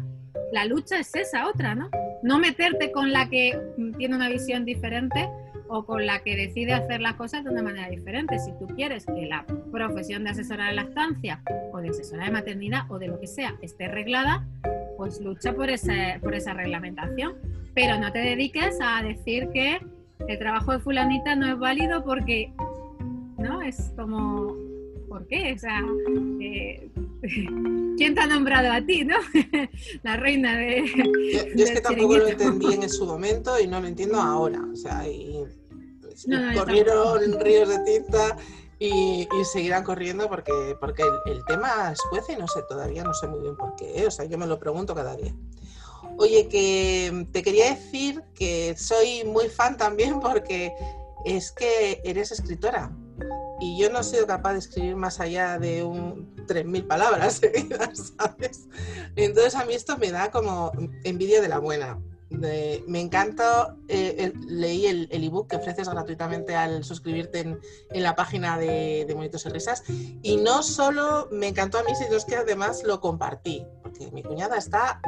[0.50, 1.90] la lucha es esa otra, ¿no?
[2.22, 3.58] No meterte con la que
[3.98, 5.28] tiene una visión diferente
[5.74, 8.38] o con la que decide hacer las cosas de una manera diferente.
[8.38, 12.82] Si tú quieres que la profesión de asesora de lactancia o de asesora de maternidad
[12.90, 14.46] o de lo que sea esté reglada,
[14.98, 17.37] pues lucha por, ese, por esa reglamentación.
[17.72, 19.80] Pero no te dediques a decir que
[20.28, 22.52] el trabajo de fulanita no es válido porque,
[23.38, 23.62] ¿no?
[23.62, 24.54] Es como,
[25.08, 25.54] ¿por qué?
[25.54, 25.80] O sea,
[26.42, 26.87] eh,
[27.96, 29.16] ¿quién te ha nombrado a ti, no?
[30.02, 30.85] La reina de...
[31.56, 34.61] Yo, es que tampoco lo entendí en su momento y no lo entiendo ahora.
[34.70, 35.42] O sea, y
[36.57, 38.37] corrieron ríos de tinta
[38.79, 43.29] y, seguirán corriendo porque, porque el, tema es juez y no sé, todavía no sé
[43.29, 44.07] muy bien por qué, ¿eh?
[44.07, 45.35] o sea, yo me lo pregunto cada día.
[46.18, 50.75] Oye, que te quería decir que soy muy fan también porque
[51.25, 52.90] es que eres escritora
[53.61, 58.12] y yo no he sido capaz de escribir más allá de un 3.000 palabras seguidas,
[58.18, 58.68] ¿sabes?
[59.14, 60.72] Entonces a mí esto me da como
[61.05, 61.98] envidia de la buena
[62.38, 69.05] me encanta, eh, leí el, ebook que ofreces gratuitamente al suscribirte en, la página de,
[69.07, 69.83] de, Monitos y Risas.
[70.23, 74.57] Y no solo me encantó a mí, sino que además lo compartí, porque mi cuñada
[74.57, 75.01] está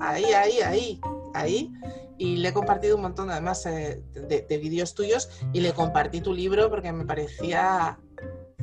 [0.00, 1.00] ahí, ahí, ahí,
[1.34, 1.72] ahí.
[2.18, 6.20] Y le he compartido un montón además eh, de, de vídeos tuyos y le compartí
[6.20, 7.98] tu libro porque me parecía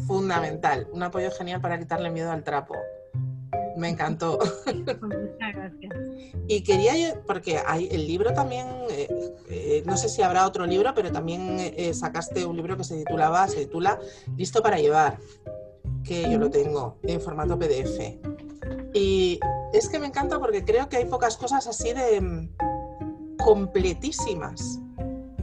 [0.07, 2.75] fundamental, un apoyo genial para quitarle miedo al trapo
[3.79, 4.37] me encantó.
[4.65, 5.93] Muchas gracias.
[6.47, 9.07] Y quería, porque hay el libro también, eh,
[9.49, 12.97] eh, no sé si habrá otro libro, pero también eh, sacaste un libro que se
[12.97, 13.99] titulaba, se titula
[14.35, 15.17] Listo para llevar,
[16.03, 18.17] que yo lo tengo en formato PDF.
[18.93, 19.39] Y
[19.73, 22.49] es que me encanta porque creo que hay pocas cosas así de mm,
[23.37, 24.79] completísimas,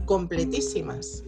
[0.05, 1.23] completísimas.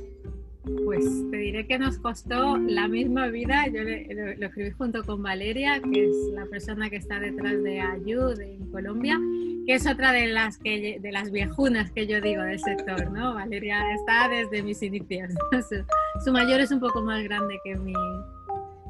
[0.63, 3.67] Pues te diré que nos costó la misma vida.
[3.67, 8.39] Yo lo, escribí junto con Valeria, que es la persona que está detrás de Ayud
[8.39, 9.17] en Colombia.
[9.65, 13.35] que es otra de las, que, de las viejunas que yo digo del sector, ¿no?
[13.35, 15.31] Valeria está desde mis inicios.
[16.25, 17.93] Su, mayor es un poco más grande que mi,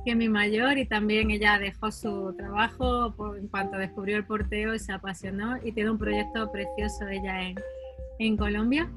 [0.05, 4.79] que mi mayor y también ella dejó su trabajo en cuanto descubrió el porteo y
[4.79, 7.55] se apasionó y tiene un proyecto precioso ella en,
[8.19, 8.91] en Colombia.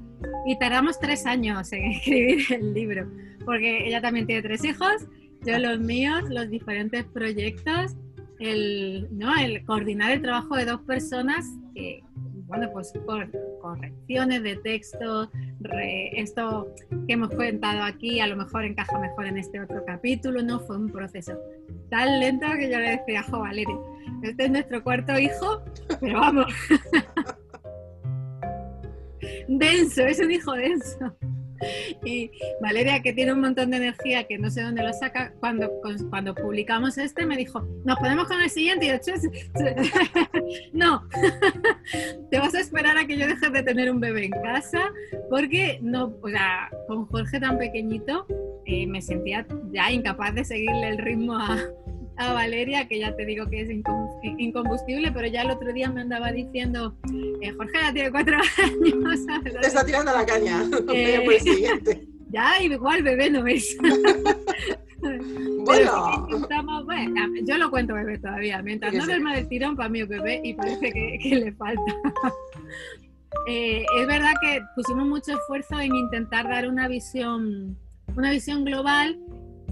[0.47, 3.11] Y tardamos tres años en escribir el libro,
[3.45, 5.07] porque ella también tiene tres hijos,
[5.45, 7.97] yo los míos, los diferentes proyectos
[8.43, 9.35] el, ¿no?
[9.37, 12.03] el coordinar el trabajo de dos personas que,
[12.47, 13.31] bueno, pues por
[13.61, 15.31] correcciones de texto,
[16.13, 16.75] esto
[17.07, 20.61] que hemos contado aquí a lo mejor encaja mejor en este otro capítulo, ¿no?
[20.61, 21.39] Fue un proceso
[21.89, 23.79] tan lento que yo le decía, jo, Valeria,
[24.23, 25.63] este es nuestro cuarto hijo,
[26.01, 26.47] pero vamos.
[29.49, 31.17] denso, es un hijo denso.
[32.05, 35.71] y Valeria, que tiene un montón de energía, que no sé dónde lo saca, cuando,
[36.11, 39.15] cuando publicamos este me dijo, nos ponemos con el siguiente y yo,
[40.73, 41.09] no,
[42.31, 44.93] te vas a esperar a que yo deje de tener un bebé en casa,
[45.31, 48.27] porque no, o sea, con Jorge tan pequeñito
[48.65, 51.59] eh, me sentía ya incapaz de seguirle el ritmo a,
[52.31, 53.71] a Valeria, que ya te digo que es
[54.39, 56.97] incombustible, pero ya el otro día me andaba diciendo,
[57.41, 59.27] eh, Jorge ya tiene cuatro años.
[59.61, 60.65] Te está tirando la caña.
[60.93, 62.07] Eh, por el siguiente.
[62.31, 63.77] Ya, igual bebé no es.
[65.65, 66.29] bueno.
[67.43, 68.63] yo lo cuento bebé todavía.
[68.63, 71.93] Mientras no duerma del tirón, para mí es bebé y parece que, le falta.
[73.49, 77.77] Eh, es verdad que pusimos mucho esfuerzo en intentar dar una visión,
[78.17, 79.19] una visión global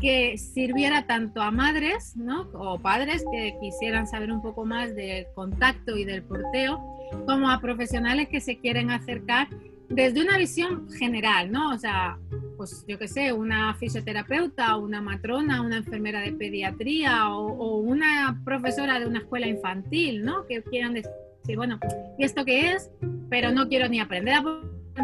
[0.01, 2.49] que sirviera tanto a madres ¿no?
[2.55, 6.81] o padres que quisieran saber un poco más del contacto y del porteo,
[7.27, 9.49] como a profesionales que se quieren acercar
[9.89, 11.75] desde una visión general, ¿no?
[11.75, 12.17] O sea,
[12.57, 18.41] pues yo qué sé, una fisioterapeuta, una matrona, una enfermera de pediatría o, o, una
[18.45, 20.47] profesora de una escuela infantil, ¿no?
[20.47, 21.11] Que quieran decir,
[21.57, 21.81] bueno,
[22.19, 22.91] ¿y esto qué es?
[23.29, 24.43] Pero no quiero ni aprender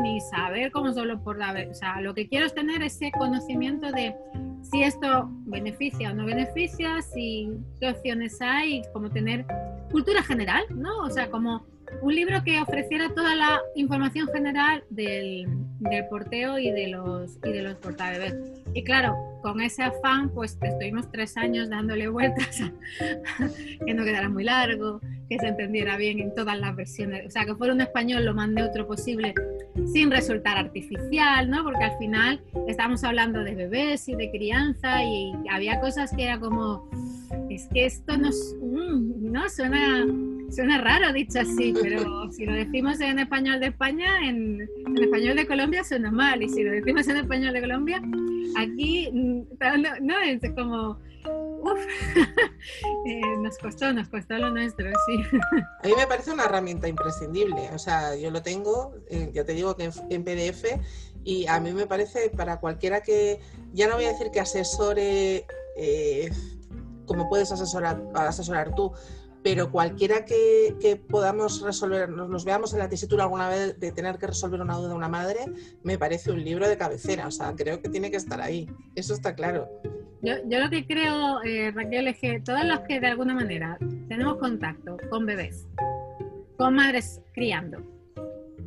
[0.03, 1.55] ni saber cómo solo por la...
[1.71, 4.15] O sea, lo que quiero es tener ese conocimiento de
[4.71, 7.51] si esto beneficia o no beneficia, si
[7.81, 9.45] qué opciones hay, como tener
[9.91, 10.99] cultura general, ¿no?
[11.01, 11.65] O sea, como
[12.03, 15.47] un libro que ofreciera toda la información general del,
[15.79, 18.35] del porteo y de los y de los portabebés.
[18.75, 22.73] Y claro, con ese afán, pues estuvimos tres años dándole vueltas a,
[23.87, 27.45] que no quedara muy largo, que se entendiera bien en todas las versiones, o sea,
[27.45, 29.35] que fuera un español lo más neutro posible,
[29.93, 31.65] sin resultar artificial, ¿no?
[31.65, 36.39] Porque al final estamos hablando de bebés y de crianza y había cosas que era
[36.39, 36.89] como,
[37.51, 40.05] es que esto nos, mm, no suena
[40.51, 45.47] Suena raro dicho así, pero si lo decimos en español de España, en, español de
[45.47, 46.43] Colombia suena mal.
[46.43, 48.01] Y si lo decimos en español de Colombia,
[48.57, 49.43] aquí mm,
[50.03, 50.99] no, es como,
[51.63, 51.87] uff,
[53.07, 55.23] eh, nos costó, nos costó lo nuestro, sí.
[55.83, 57.71] A mí me parece una herramienta imprescindible.
[57.73, 60.65] O sea, yo lo tengo, eh, ya te digo que en, PDF,
[61.25, 63.41] y a mí me parece para cualquiera que,
[63.73, 66.31] ya no voy a decir que asesore, eh,
[67.07, 68.93] como puedes asesorar, asesorar tú,
[69.47, 74.27] pero cualquiera que, podamos resolver, nos, veamos en la tesitura alguna vez de tener que
[74.27, 75.39] resolver una duda de una madre,
[75.85, 79.15] me parece un libro de cabecera, o sea, creo que tiene que estar ahí, eso
[79.15, 79.69] está claro.
[80.21, 83.79] Yo, lo que creo, eh, Raquel, es que todos los que de alguna manera
[84.09, 85.69] tenemos contacto con bebés,
[86.57, 87.79] con madres criando,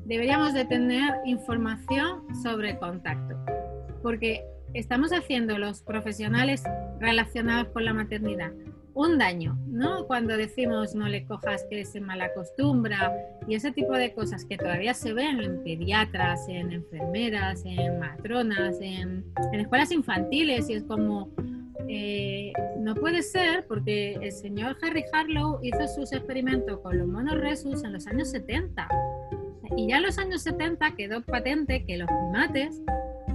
[0.06, 3.36] deberíamos de tener información sobre contacto,
[4.02, 6.63] porque estamos haciendo los profesionales
[7.02, 8.54] relacionados con la maternidad
[8.99, 10.05] un daño, ¿no?
[10.07, 13.15] Cuando decimos no le cojas que se malacostumbra
[13.47, 18.77] y ese tipo de cosas que todavía se ven en pediatras, en enfermeras, en matronas,
[18.81, 21.29] en, escuelas infantiles y es como,
[21.88, 27.39] eh, no puede ser porque el señor Harry Harlow hizo sus experimentos con los monos
[27.39, 28.85] resus en los años 70
[29.77, 32.81] y ya en los años 70 quedó patente que los primates,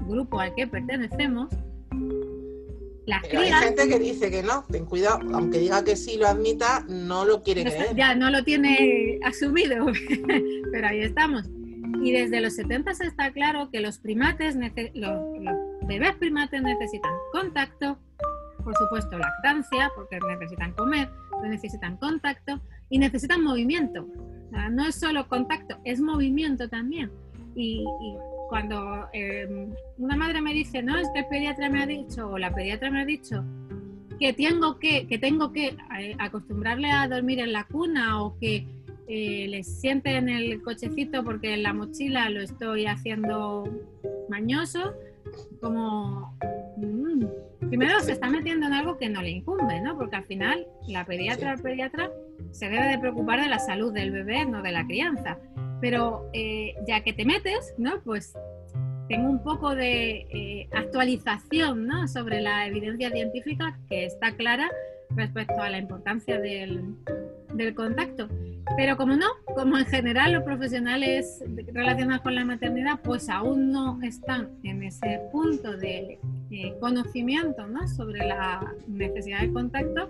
[0.06, 1.48] grupo al que pertenecemos,
[3.12, 7.24] hay gente que dice que no, ten cuidado, aunque diga que sí lo admita, no
[7.24, 7.94] lo quiere creer.
[7.94, 9.86] Ya no lo tiene asumido,
[10.72, 11.44] pero ahí estamos.
[12.02, 14.56] Y desde los 70 está claro que los primates,
[14.94, 15.20] los,
[15.86, 17.98] bebés primates necesitan contacto,
[18.62, 21.10] por supuesto lactancia, porque necesitan comer,
[21.42, 24.06] necesitan contacto y necesitan movimiento.
[24.70, 27.10] no es solo contacto, es movimiento también.
[27.54, 27.84] y
[28.54, 32.38] cuando em, una madre me dice, no, es que el pediatra me ha dicho, o
[32.38, 33.42] la pediatra me ha dicho,
[34.20, 38.64] que tengo que, que, tengo que eh, acostumbrarle a dormir en la cuna o que
[39.08, 43.64] eh, le siente en el cochecito porque en la mochila lo estoy haciendo
[44.28, 44.94] mañoso,
[45.60, 46.38] como
[46.76, 47.24] mm,
[47.70, 49.98] primero se está metiendo en algo que no le incumbe, ¿no?
[49.98, 52.12] Porque al final la pediatra, el pediatra
[52.52, 55.40] se debe de preocupar de la salud del bebé, no de la crianza.
[55.84, 58.00] Pero eh, ya que te metes, ¿no?
[58.02, 58.32] Pues
[59.06, 62.08] tengo un poco de eh, actualización ¿no?
[62.08, 64.70] sobre la evidencia científica que está clara
[65.10, 66.94] respecto a la importancia del,
[67.76, 68.30] contacto.
[68.78, 71.44] Pero como no, como en general los profesionales
[71.74, 76.18] relacionados con la maternidad pues aún no están en ese punto de
[76.80, 77.86] conocimiento ¿no?
[77.88, 80.08] sobre la necesidad de contacto,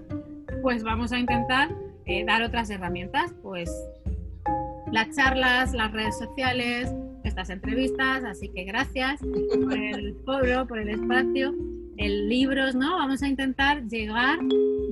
[0.63, 1.69] pues vamos a intentar
[2.07, 3.73] eh, dar otras herramientas, pues
[4.95, 10.89] las charlas, las redes sociales, estas entrevistas, así que gracias por el foro, por el
[10.89, 11.53] espacio,
[11.97, 12.97] el libros, ¿no?
[12.97, 14.39] Vamos a intentar llegar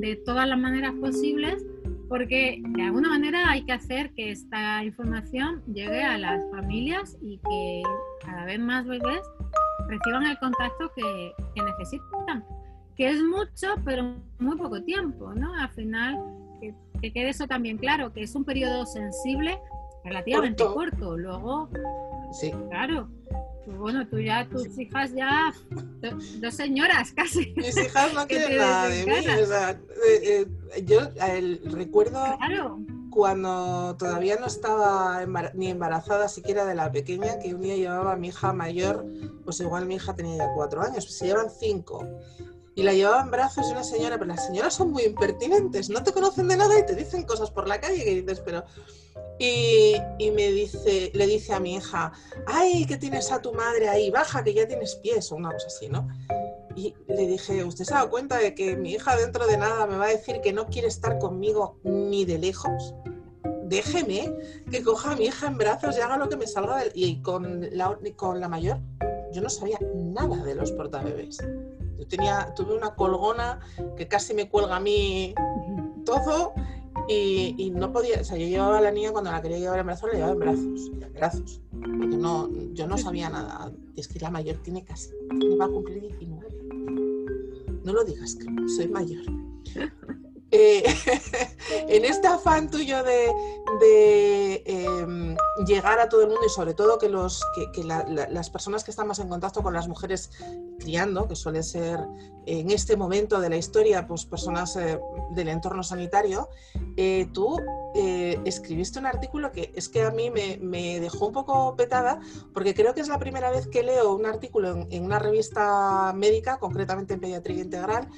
[0.01, 1.65] de todas las maneras posibles
[2.09, 7.39] porque de alguna manera hay que hacer que esta información llegue a las familias y
[7.39, 7.83] que
[8.27, 9.23] cada vez más bebés
[9.89, 12.45] reciban el contacto que, necesitan,
[12.97, 15.55] que es mucho, pero muy poco tiempo, ¿no?
[15.55, 16.19] Al final,
[16.61, 19.61] que, quede eso también claro, que es un periodo sensible
[20.05, 21.17] relativamente corto.
[21.17, 21.69] Luego,
[22.33, 22.53] sí.
[22.71, 23.09] claro,
[23.65, 25.53] pues bueno, tú ya, tus hijas ya,
[26.41, 27.53] dos señoras casi.
[27.57, 29.13] Mis hijas no quieren nada de mí.
[29.13, 31.01] O sea, eh, eh, yo
[31.71, 32.23] recuerdo
[33.11, 38.17] cuando todavía no estaba ni embarazada siquiera de la pequeña, que un día llevaba a
[38.17, 39.07] mi hija mayor,
[39.45, 42.05] pues igual mi hija tenía ya cuatro años, pues se llevan cinco.
[42.75, 46.13] Y la llevaba en brazos una señora, pero las señoras son muy impertinentes, no te
[46.13, 48.65] conocen de nada y te dicen cosas por la calle que dices, pero
[49.45, 52.13] y, me dice, le dice a mi hija,
[52.47, 55.67] ay, que tienes a tu madre ahí, baja, que ya tienes pies, o una cosa
[55.67, 56.09] así, ¿no?
[56.77, 59.87] Y le dije, ¿usted se ha dado cuenta de que mi hija dentro de nada
[59.87, 62.95] me va a decir que no quiere estar conmigo ni de lejos?
[63.65, 64.33] Déjeme
[64.71, 66.93] que coja a mi hija en brazos y haga lo que me salga del...
[66.95, 68.79] Y con la, con la mayor,
[69.33, 71.39] yo no sabía nada de los portabebés.
[71.99, 73.61] Yo tenía, tuve una colgona
[73.97, 75.35] que casi me cuelga a mí
[76.05, 76.53] todo
[77.09, 79.87] y, no podía, o sea, yo llevaba a la niña cuando la quería llevar en
[79.87, 81.61] brazos, la llevaba en brazos, en brazos.
[81.71, 83.73] Porque no, yo no sabía nada.
[83.97, 85.11] Es que la mayor tiene casi,
[85.61, 86.49] va a cumplir 19.
[87.85, 89.23] No lo digas, que soy mayor.
[90.55, 90.85] Eh,
[91.89, 95.35] en este afán tuyo de, em,
[95.67, 99.09] llegar a todo el mundo y sobre todo que, los, que, las personas que están
[99.09, 100.31] más en contacto con las mujeres
[100.79, 102.01] criando, que suele ser
[102.47, 105.01] en este momento de la historia, pues personas eh,
[105.31, 106.49] del entorno sanitario,
[106.97, 107.59] eh, tú
[107.95, 112.21] escribiste un artículo que es que a mí me, dejó un poco petada
[112.55, 116.15] porque creo que es la primera vez que leo un artículo en, en una revista
[116.15, 118.09] médica, concretamente en Pediatría Integral,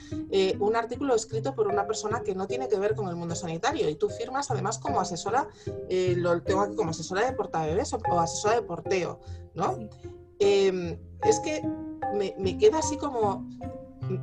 [0.61, 3.89] un artículo escrito por una persona que no tiene que ver con el mundo sanitario.
[3.89, 5.49] Y tú firmas además como asesora,
[5.89, 9.21] eh, lo tengo aquí como asesora de portabebés o, o asesora de porteo,
[9.55, 9.79] ¿no?
[10.39, 11.63] Em, es que
[12.15, 13.47] me, queda así como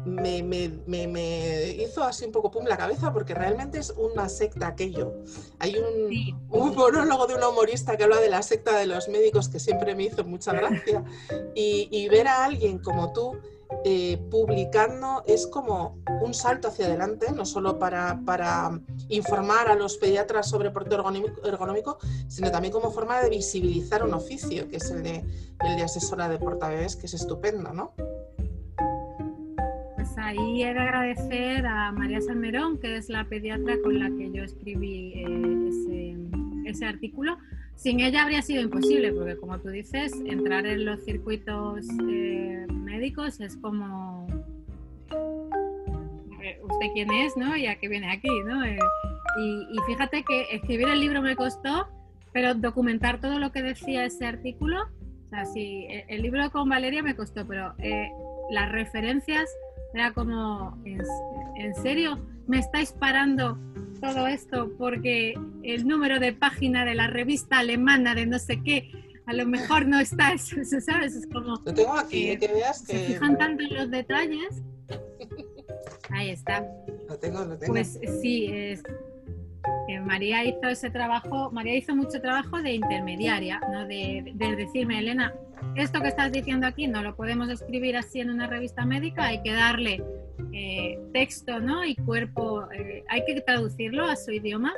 [0.06, 5.13] me, me, hizo así un poco pum la cabeza porque realmente es una secta aquello.
[5.60, 9.50] Hay un, un, monólogo de un humorista que habla de la secta de los médicos
[9.50, 11.04] que siempre me hizo mucha gracia
[11.56, 13.38] y, y ver a alguien como tú
[13.84, 18.20] eh, publicando es como un salto hacia adelante, no solo para,
[19.10, 21.04] informar a los pediatras sobre porteo
[21.44, 25.26] ergonómico, sino también como forma de visibilizar un oficio, que es el de,
[25.62, 27.94] el de asesora de portabebés, que es estupendo, ¿no?
[30.21, 34.43] Ahí he de agradecer a María Salmerón, que es la pediatra con la que yo
[34.43, 36.15] escribí eh, ese,
[36.65, 37.38] ese artículo,
[37.81, 43.39] sin ella habría sido imposible, porque como tú dices, entrar en los circuitos eh, médicos
[43.39, 44.27] es como
[46.43, 47.57] eh, usted quién es, ¿no?
[47.57, 48.63] Y a qué viene aquí, ¿no?
[48.63, 48.77] Eh,
[49.39, 51.88] y, fíjate que escribir el libro me costó,
[52.31, 57.01] pero documentar todo lo que decía ese artículo, o sea, sí, el libro con Valeria
[57.01, 57.73] me costó, pero
[58.51, 59.49] las referencias
[59.93, 62.19] era como, ¿en serio?
[62.47, 63.58] ¿Me estáis parando
[64.01, 68.91] todo esto porque el número de página de la revista alemana de no sé qué,
[69.25, 71.15] a lo mejor no está ¿sabes?
[71.15, 71.62] Es como...
[71.63, 72.97] Lo tengo aquí, que, veas que...
[72.97, 74.62] Se fijan tanto en los detalles.
[76.10, 76.67] Ahí está.
[77.08, 77.73] Lo tengo, lo tengo.
[77.73, 78.84] Pues sí, es,
[80.04, 83.86] María hizo ese trabajo, María hizo mucho trabajo de intermediaria, ¿no?
[83.88, 85.34] de, de, decirme, Elena,
[85.76, 89.41] esto que estás diciendo aquí no lo podemos escribir así en una revista médica, hay
[89.41, 90.03] que darle
[90.53, 91.86] eh, texto ¿no?
[91.86, 94.74] y cuerpo, eh, hay que traducirlo a su idioma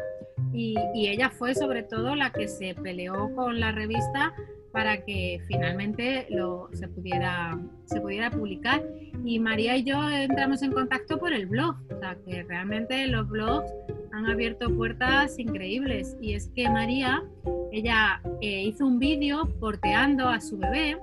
[0.52, 4.34] y, ella fue sobre todo la que se peleó con la revista
[4.74, 8.84] para que finalmente lo, se, pudiera, se pudiera publicar.
[9.24, 13.30] Y María y yo entramos en contacto por el blog, o sea que realmente los
[13.30, 13.72] blogs
[14.12, 16.18] han abierto puertas increíbles.
[16.20, 17.24] Y es que María,
[17.72, 20.98] ella eh, hizo un vídeo porteando a su bebé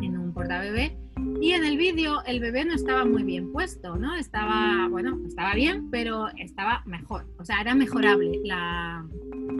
[0.00, 0.96] en un portabebé
[1.42, 4.14] Y en el vídeo el bebé no estaba muy bien puesto, ¿no?
[4.14, 7.26] Estaba, bueno, estaba bien, pero estaba mejor.
[7.38, 9.06] O sea, era mejorable la,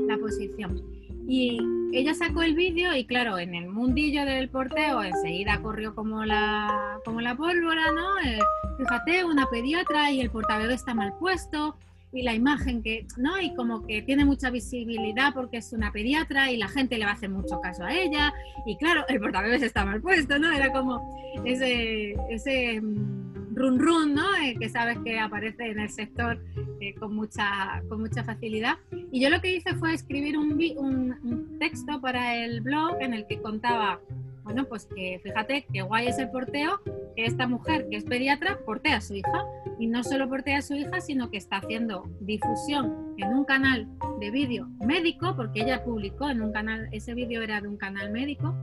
[0.06, 0.82] la posición.
[1.28, 1.58] Y
[1.92, 6.98] ella sacó el vídeo y claro, en el mundillo del porteo enseguida corrió como la,
[7.04, 8.18] como la pólvora, ¿no?
[8.18, 8.38] Eh,
[8.76, 11.76] fíjate, una pediatra y el portabebé está mal puesto
[12.12, 13.40] y la imagen que, ¿no?
[13.40, 17.12] Y como que tiene mucha visibilidad porque es una pediatra y la gente le va
[17.12, 18.32] a hacer mucho caso a ella.
[18.66, 20.50] Y claro, el portabebés está mal puesto, ¿no?
[20.52, 23.27] Era como ese, ese mm,
[23.58, 24.36] run run, ¿no?
[24.36, 26.38] Eh, que sabes que aparece en el sector
[26.80, 28.78] eh, con, mucha, con mucha facilidad.
[29.12, 33.14] Y yo lo que hice fue escribir un, un, un texto para el blog en
[33.14, 34.00] el que contaba
[34.48, 36.80] bueno, pues que fíjate qué guay es el porteo,
[37.14, 39.44] que esta mujer que es pediatra portea a su hija.
[39.78, 43.86] Y no solo portea a su hija, sino que está haciendo difusión en un canal
[44.20, 48.10] de vídeo médico, porque ella publicó en un canal, ese vídeo era de un canal
[48.10, 48.54] médico,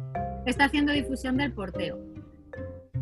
[0.47, 1.99] está haciendo difusión del porteo.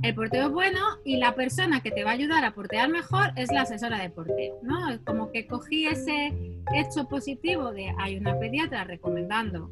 [0.03, 3.31] El porteo es bueno y la persona que te va a ayudar a portear mejor
[3.37, 4.89] es la asesora de porteo, ¿no?
[4.89, 9.71] Es como que cogí ese hecho positivo de hay una pediatra recomendando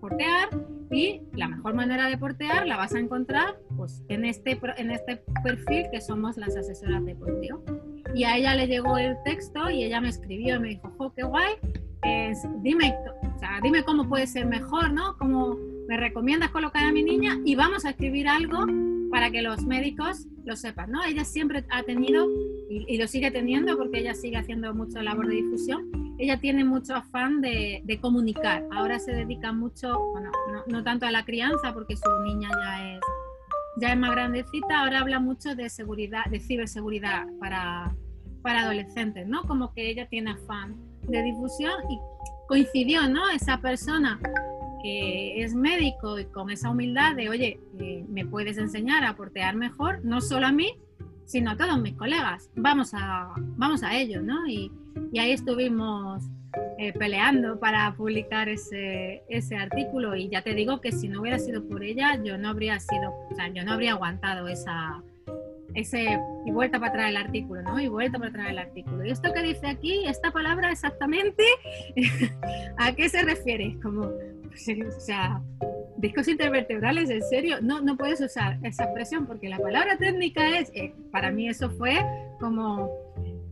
[0.00, 0.50] portear
[0.92, 5.20] y la mejor manera de portear la vas a encontrar pues, en, este, en este
[5.42, 7.60] perfil que somos las asesoras de porteo.
[8.14, 11.12] Y a ella le llegó el texto y ella me escribió y me dijo, jo,
[11.12, 11.54] qué guay,
[12.62, 12.94] dime,
[13.34, 15.16] o sea, dime cómo puede ser mejor, ¿no?
[15.18, 15.56] ¿Cómo
[15.90, 17.40] me recomiendas colocar a mi niña?
[17.44, 18.64] Y vamos a escribir algo
[19.10, 21.02] para que los médicos lo sepan, ¿no?
[21.02, 22.28] Ella siempre ha tenido,
[22.70, 26.94] y, lo sigue teniendo porque ella sigue haciendo mucha labor de difusión, ella tiene mucho
[26.94, 28.64] afán de, comunicar.
[28.70, 30.30] Ahora se dedica mucho, bueno,
[30.68, 33.00] no, tanto a la crianza porque su niña ya es,
[33.80, 37.96] ya es más grandecita, ahora habla mucho de seguridad, de ciberseguridad para,
[38.42, 39.42] para adolescentes, ¿no?
[39.42, 41.98] Como que ella tiene afán de difusión y
[42.46, 43.28] coincidió, ¿no?
[43.30, 44.20] Esa persona
[44.82, 49.56] que es médico y con esa humildad de, oye, eh, me puedes enseñar a portear
[49.56, 50.74] mejor, no solo a mí,
[51.24, 52.50] sino a todos mis colegas.
[52.56, 54.46] Vamos a, vamos a ello, ¿no?
[54.46, 54.72] Y,
[55.12, 56.24] y ahí estuvimos
[56.78, 61.38] eh, peleando para publicar ese, ese artículo y ya te digo que si no hubiera
[61.38, 65.02] sido por ella, yo no habría sido, o sea, yo no habría aguantado esa,
[65.74, 67.80] ese y vuelta para atrás el artículo, ¿no?
[67.80, 69.04] Y vuelta para atrás el artículo.
[69.04, 71.44] Y esto que dice aquí, esta palabra exactamente,
[72.78, 73.76] ¿a qué se refiere?
[73.82, 74.10] Como
[74.86, 75.40] o sea,
[75.96, 80.70] discos intervertebrales, en serio, no, no puedes usar esa expresión porque la palabra técnica es,
[80.74, 81.98] eh, para mí eso fue
[82.38, 82.90] como,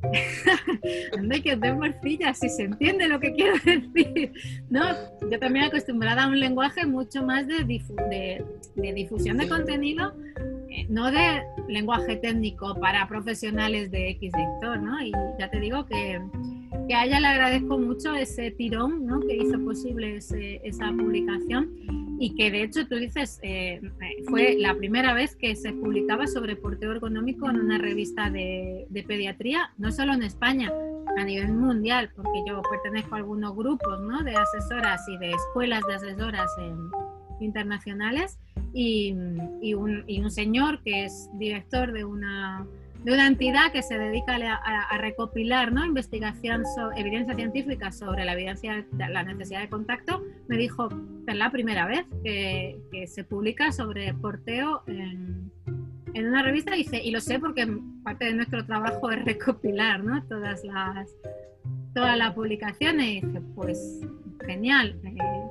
[1.19, 4.33] anda que os den morcilla, si se entiende lo que quiero decir,
[4.71, 4.83] ¿no?
[5.31, 8.45] Yo también acostumbrada a un lenguaje mucho más de, de,
[8.75, 10.14] de difusión de contenido,
[10.89, 15.01] no de lenguaje técnico para profesionales de X sector, ¿no?
[15.03, 16.20] Y ya te digo que
[16.89, 19.20] que a ella le agradezco mucho ese tirón ¿no?
[19.20, 21.70] que hizo posible esa publicación
[22.18, 23.81] y que de hecho tú dices, eh,
[24.29, 29.03] fue la primera vez que se publicaba sobre porteo ergonómico en una revista de, de,
[29.05, 30.72] pediatría, no solo en España,
[31.16, 34.22] a nivel mundial, porque yo pertenezco a algunos grupos ¿no?
[34.24, 36.51] de asesoras y de escuelas de asesoras
[37.41, 38.39] internacionales
[38.72, 39.14] y,
[39.74, 42.66] un, señor que es director de una
[43.05, 45.86] de una entidad que se dedica a, recopilar ¿no?
[45.86, 46.64] investigación,
[46.97, 50.89] evidencia científica sobre la evidencia la necesidad de contacto, me dijo
[51.26, 55.53] es la primera vez que, se publica sobre porteo en,
[56.14, 57.68] una revista y, y lo sé porque
[58.03, 60.20] parte de nuestro trabajo es recopilar ¿no?
[60.24, 61.14] todas las
[61.95, 64.01] todas las publicaciones y dije, pues
[64.47, 65.01] genial.
[65.05, 65.48] Eh,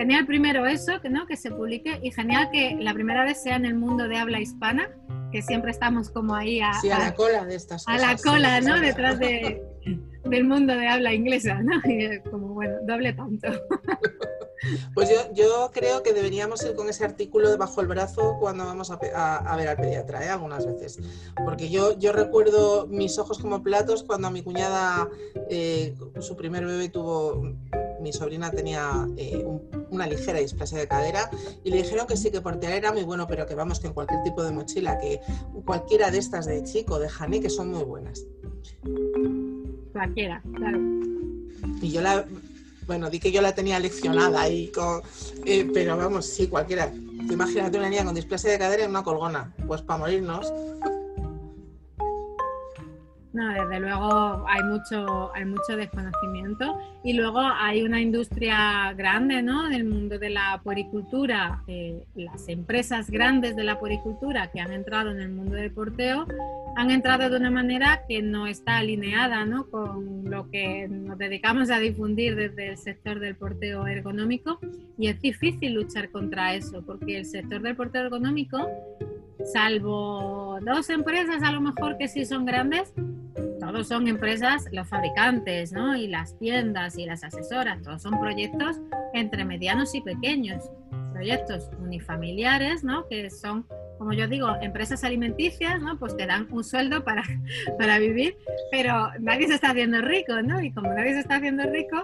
[0.00, 1.26] genial primero eso, que, ¿no?
[1.26, 4.40] que se publique y genial que la primera vez sea en el mundo de habla
[4.40, 4.88] hispana
[5.30, 8.02] que siempre estamos como ahí a, a, la cola de estas cosas.
[8.02, 8.80] A la cola, ¿no?
[8.80, 9.62] Detrás de,
[10.24, 11.74] del mundo de habla inglesa, ¿no?
[11.84, 13.48] Y como, bueno, doble tanto.
[14.94, 18.90] Pues yo, yo creo que deberíamos ir con ese artículo bajo el brazo cuando vamos
[18.90, 18.98] a,
[19.36, 20.28] a, ver al pediatra, ¿eh?
[20.28, 20.98] algunas veces.
[21.46, 25.08] Porque yo, yo recuerdo mis ojos como platos cuando mi cuñada,
[25.48, 27.42] eh, su primer bebé tuvo
[28.00, 29.46] mi sobrina tenía eh,
[29.90, 31.30] una ligera displasia de cadera
[31.64, 33.92] y le dijeron que sí, que portear era muy bueno, pero que vamos, que en
[33.92, 35.20] cualquier tipo de mochila, que
[35.64, 38.24] cualquiera de estas de chico, de Jané, que son muy buenas.
[39.92, 40.78] Cualquiera, claro.
[41.82, 42.24] Y yo la,
[42.86, 45.02] bueno, di que yo la tenía leccionada y con,
[45.44, 46.92] eh, pero vamos, sí, cualquiera.
[47.30, 50.52] Imagínate una niña con displasia de cadera en una colgona, pues para morirnos.
[53.32, 59.68] No, desde luego hay mucho, hay mucho desconocimiento y luego hay una industria grande ¿no?
[59.68, 65.12] del mundo de la puericultura, eh, las empresas grandes de la puericultura que han entrado
[65.12, 66.26] en el mundo del porteo
[66.76, 69.70] han entrado de una manera que no está alineada ¿no?
[69.70, 74.58] con lo que nos dedicamos a difundir desde el sector del porteo ergonómico
[74.98, 78.68] y es difícil luchar contra eso porque el sector del porteo ergonómico
[79.44, 82.92] salvo dos empresas a lo mejor que sí son grandes,
[83.60, 85.94] todos son empresas, los fabricantes, ¿no?
[85.94, 88.80] Y las tiendas y las asesoras, todos son proyectos
[89.12, 90.70] entre medianos y pequeños,
[91.12, 93.06] proyectos unifamiliares, ¿no?
[93.06, 93.66] Que son,
[93.98, 95.98] como yo digo, empresas alimenticias, ¿no?
[95.98, 97.22] Pues te dan un sueldo para,
[97.78, 98.36] para vivir,
[98.70, 100.60] pero nadie se está haciendo rico, ¿no?
[100.60, 102.02] Y como nadie se está haciendo rico,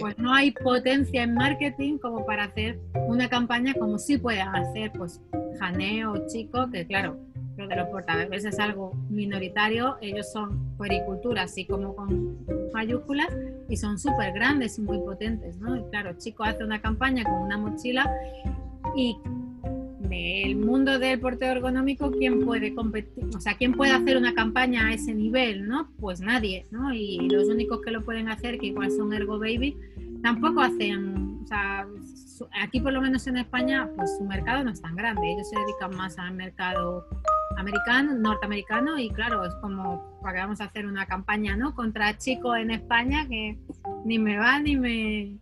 [0.00, 4.92] pues no hay potencia en marketing como para hacer una campaña como sí pueden hacer,
[4.92, 5.20] pues,
[5.58, 7.18] Janeo, Chico, que claro,
[7.56, 12.38] lo de los portabebés es algo minoritario, ellos son puericultura, así como con
[12.72, 13.28] mayúsculas,
[13.68, 15.76] y son súper grandes y muy potentes, ¿no?
[15.76, 18.10] Y claro, Chico hace una campaña con una mochila
[18.96, 19.16] y
[20.08, 23.24] del mundo del porteo ergonómico, ¿quién puede competir?
[23.34, 25.88] O sea, ¿quién puede hacer una campaña a ese nivel, no?
[25.98, 26.92] Pues nadie, ¿no?
[26.92, 29.76] Y los únicos que lo pueden hacer, que igual son Ergo Baby,
[30.22, 31.86] tampoco hacen, o sea,
[32.62, 35.58] aquí por lo menos en España, pues su mercado no es tan grande, ellos se
[35.58, 37.06] dedican más al mercado
[37.56, 41.74] americano, norteamericano y claro, es como para que vamos a hacer una campaña, ¿no?
[41.74, 43.58] Contra Chico en España que
[44.04, 45.38] ni me va ni me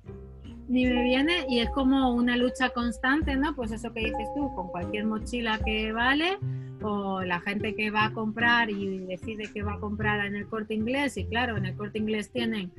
[0.68, 3.54] ni me viene y es como una lucha constante, ¿no?
[3.54, 6.38] Pues eso que dices tú, con cualquier mochila que vale
[6.82, 10.46] o la gente que va a comprar y decide que va a comprar en el
[10.46, 12.72] corte inglés y claro, en el corte inglés tienen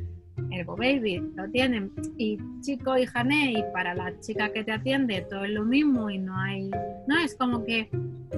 [0.51, 1.91] Ergo Baby, lo tienen.
[2.17, 6.09] Y Chico y Jané y para la chica que te atiende todo es lo mismo
[6.09, 6.69] y no hay,
[7.07, 7.89] no es como que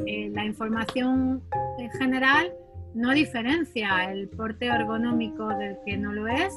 [0.05, 1.41] eh, la información
[1.79, 2.51] en general
[2.93, 6.53] no diferencia el porte ergonómico del que no lo es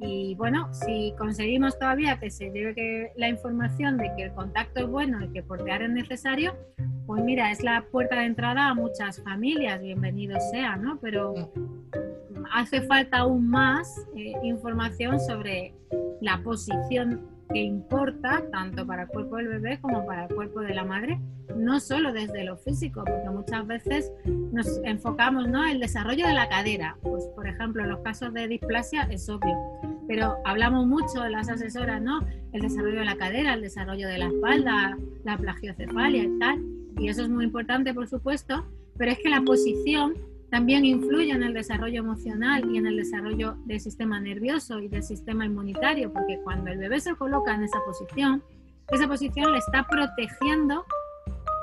[0.00, 4.88] y bueno, si conseguimos todavía que se lleve la información de que el contacto es
[4.88, 6.56] bueno y que portear es necesario,
[7.06, 10.98] pues mira, es la puerta de entrada a muchas familias, bienvenido sea, ¿no?
[11.00, 11.52] Pero
[12.52, 15.74] hace falta aún más eh, información sobre
[16.20, 20.74] la posición que importa tanto para el cuerpo del bebé como para el cuerpo de
[20.74, 21.18] la madre,
[21.56, 24.12] no solo desde lo físico, porque muchas veces
[24.52, 25.64] nos enfocamos ¿no?
[25.64, 26.96] en el desarrollo de la cadera.
[27.02, 29.56] Pues, por ejemplo, en los casos de displasia es obvio,
[30.06, 32.20] pero hablamos mucho las asesoras, ¿no?
[32.52, 36.64] El desarrollo de la cadera, el desarrollo de la espalda, la plagiocefalia y tal.
[36.98, 38.64] Y eso es muy importante, por supuesto,
[38.96, 40.14] pero es que la posición
[40.50, 45.02] también influye en el desarrollo emocional y en el desarrollo del sistema nervioso y del
[45.02, 48.42] sistema inmunitario, porque cuando el bebé se coloca en esa posición,
[48.90, 50.86] esa posición le está protegiendo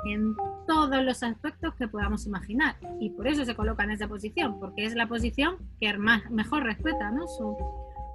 [0.06, 0.36] en
[0.68, 2.76] todos los aspectos que podamos imaginar.
[3.00, 6.64] Y por eso se coloca en esa posición, porque es la posición que más, mejor
[6.64, 7.28] respeta ¿no?
[7.28, 7.58] su,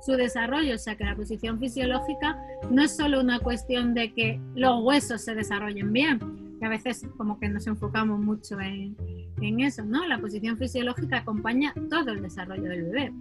[0.02, 0.76] su desarrollo.
[0.76, 2.38] O sea que la posición fisiológica
[2.70, 7.06] no es solo una cuestión de que los huesos se desarrollen bien, que a veces
[7.16, 8.94] como que nos enfocamos mucho en,
[9.40, 10.06] en eso, ¿no?
[10.06, 13.12] La posición fisiológica acompaña todo el desarrollo del bebé.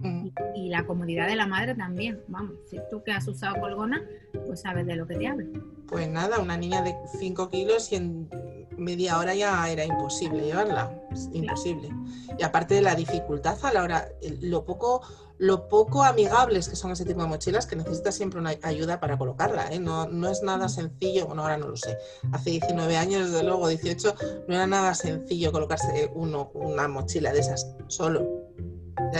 [0.00, 0.28] Mm.
[0.56, 2.20] Y, la comodidad de la madre también.
[2.26, 4.02] Vamos, si tú que has usado colgona,
[4.46, 5.46] pues sabes de lo que te hablo.
[5.86, 8.28] Pues nada, una niña de 5 kilos y en
[8.76, 10.98] media hora ya era imposible llevarla.
[11.32, 11.90] imposible.
[12.38, 14.08] Y aparte de la dificultad a la hora,
[14.40, 15.02] lo poco,
[15.38, 19.18] lo poco amigables que son ese tipo de mochilas, que necesitas siempre una ayuda para
[19.18, 19.72] colocarla.
[19.72, 19.78] ¿eh?
[19.78, 21.96] No, no es nada sencillo, bueno, ahora no lo sé.
[22.32, 24.14] Hace 19 años, desde luego, 18,
[24.48, 28.41] no era nada sencillo colocarse uno, una mochila de esas solo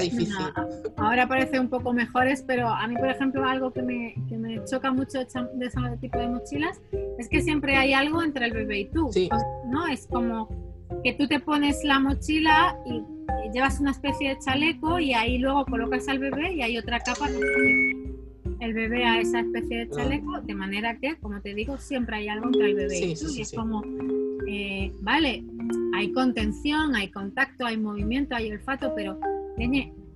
[0.00, 0.34] difícil.
[0.96, 4.64] ahora parece un poco mejores, pero a mí, por ejemplo, algo que me, que me
[4.64, 5.26] choca mucho de
[5.66, 6.80] ese tipo de mochilas
[7.18, 9.10] es que siempre hay algo entre el bebé y tú.
[9.66, 9.86] ¿no?
[9.86, 10.48] Es como
[11.02, 13.02] que tú te pones la mochila y
[13.52, 17.28] llevas una especie de chaleco y ahí luego colocas al bebé y hay otra capa
[17.28, 18.02] que
[18.60, 22.28] el bebé a esa especie de chaleco, de manera que, como te digo, siempre hay
[22.28, 23.26] algo entre el bebé y tú.
[23.34, 23.82] y es como,
[24.46, 25.44] eh, vale,
[25.94, 29.18] hay contención, hay contacto, hay movimiento, hay olfato, pero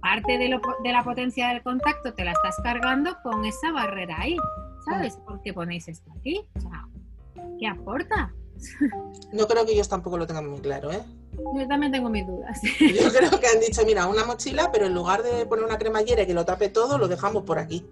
[0.01, 4.37] parte de, la potencia del contacto te la estás cargando con esa barrera ahí,
[4.85, 5.17] ¿sabes?
[5.17, 6.43] ¿Por qué ponéis esto aquí?
[6.57, 6.87] O sea,
[7.59, 8.33] ¿qué aporta?
[9.33, 11.03] No creo que ellos tampoco lo tengan muy claro, ¿eh?
[11.59, 12.59] Yo también tengo mis dudas.
[12.81, 16.23] Yo creo que han dicho, mira, una mochila, pero en lugar de poner una cremallera
[16.23, 17.85] y que lo tape todo, lo dejamos por aquí.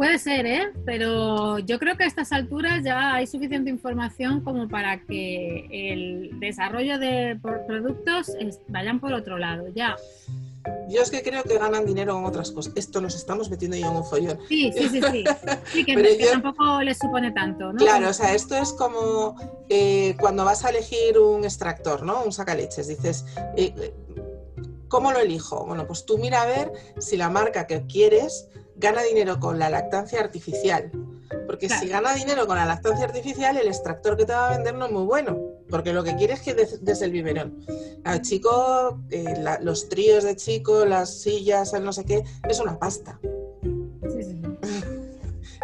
[0.00, 0.72] Puede ser, ¿eh?
[0.86, 6.40] Pero yo creo que a estas alturas ya hay suficiente información como para que el
[6.40, 8.32] desarrollo de productos
[8.68, 9.96] vayan por otro lado, ya.
[10.88, 12.72] Yo es que creo que ganan dinero en otras cosas.
[12.76, 14.38] Esto nos estamos metiendo ya en un follón.
[14.48, 15.24] Sí, sí, sí, sí.
[15.70, 17.78] Sí, que, tampoco les supone tanto, ¿no?
[17.78, 19.36] Claro, o sea, esto es como
[19.68, 22.24] eh, cuando vas a elegir un extractor, ¿no?
[22.24, 22.88] Un sacaleches.
[22.88, 23.92] Dices, eh,
[24.88, 25.66] ¿cómo lo elijo?
[25.66, 28.48] Bueno, pues tú mira a ver si la marca que quieres
[28.80, 30.90] gana dinero con la lactancia artificial.
[31.46, 34.74] Porque si gana dinero con la lactancia artificial, el extractor que te va a vender
[34.74, 35.38] no es muy bueno.
[35.68, 37.64] Porque lo que quiere es que des, el biberón.
[38.04, 42.78] Al chico, eh, los tríos de chicos, las sillas, el no sé qué, es una
[42.78, 43.20] pasta.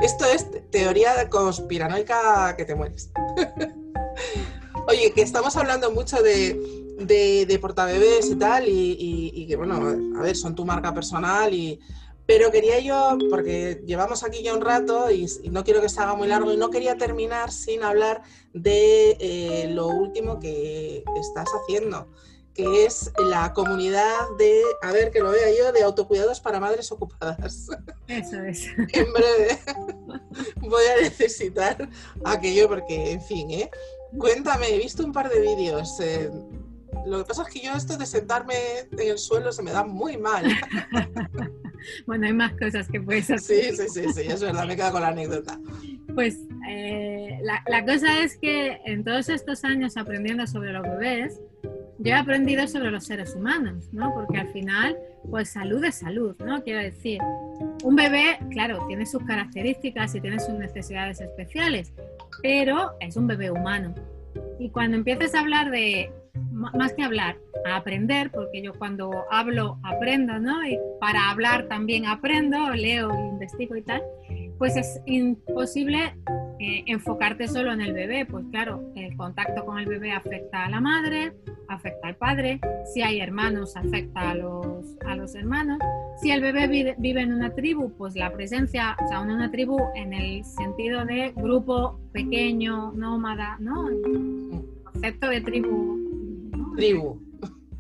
[0.03, 3.11] Esto es teoría conspiranoica que te mueres.
[4.89, 6.61] Oye, que estamos hablando mucho de,
[6.99, 9.77] de, portabebés y tal, y, que bueno,
[10.19, 11.81] a ver, son tu marca personal y...
[12.27, 16.15] Pero quería yo, porque llevamos aquí ya un rato y, no quiero que se haga
[16.15, 18.23] muy largo, y no quería terminar sin hablar
[18.53, 22.09] de eh, lo último que estás haciendo,
[22.53, 26.91] que es la comunidad de, a ver que lo vea yo, de autocuidados para madres
[26.91, 27.69] ocupadas.
[28.09, 28.67] Eso es.
[28.93, 29.59] en breve
[30.57, 31.89] voy a necesitar
[32.25, 33.71] aquello porque, en fin, ¿eh?
[34.19, 36.01] Cuéntame, he visto un par de vídeos.
[36.01, 36.31] Eh,
[37.05, 38.55] lo que pasa es que yo esto de sentarme
[38.93, 40.45] en el suelo se me da muy mal.
[42.07, 43.75] bueno, hay más cosas que puedes hacer.
[43.75, 45.61] Sí, sí, sí, sí, es verdad, me quedo con la anécdota.
[46.15, 46.39] Pues
[46.69, 51.41] eh, la, la, cosa es que en todos estos años aprendiendo sobre los bebés,
[51.99, 54.13] yo he aprendido sobre los seres humanos, ¿no?
[54.15, 54.97] Porque al final,
[55.31, 56.63] pues salud es salud, ¿no?
[56.63, 57.21] Quiero decir,
[57.85, 61.93] un bebé, claro, tiene sus características y tiene sus necesidades especiales,
[62.43, 63.95] pero es un bebé humano.
[64.59, 66.13] Y cuando empieces a hablar de,
[66.75, 70.67] más que hablar, a aprender, porque yo cuando hablo aprendo, ¿no?
[70.67, 74.03] Y para hablar también aprendo, leo, investigo y tal,
[74.59, 76.15] pues es imposible
[76.59, 80.71] eh, enfocarte solo en el bebé, pues claro, el contacto con el bebé afecta a
[80.71, 81.35] la madre,
[81.69, 82.61] afecta al padre,
[82.95, 85.79] si hay hermanos afecta a los, a los hermanos,
[86.23, 89.79] si el bebé vive, en una tribu, pues la presencia, o sea, en una tribu
[89.95, 93.89] en el sentido de grupo pequeño, nómada, ¿no?
[93.89, 96.06] El concepto de tribu.
[96.77, 97.21] Tribu.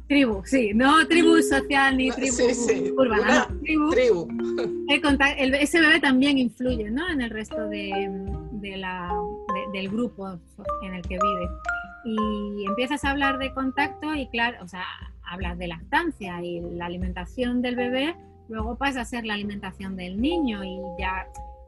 [0.09, 2.36] Tribu, sí, no tribu social ni tribu
[2.97, 4.28] urbana, tribu.
[5.59, 7.09] ese bebé también influye ¿no?
[7.09, 8.09] en el resto de,
[8.76, 9.12] la,
[9.72, 10.38] del grupo
[10.82, 11.49] en el que vive.
[12.05, 14.84] Y empiezas a hablar de contacto y claro, o sea,
[15.24, 18.14] hablas de lactancia y la alimentación del bebé,
[18.49, 21.26] luego pasa a ser la alimentación del niño y ya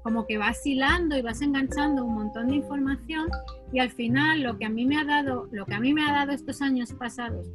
[0.09, 3.28] como que vas hilando y vas enganchando un montón de información
[3.74, 6.02] y al final lo que a mí me ha dado, lo que a mí me
[6.02, 7.46] ha dado estos años pasados,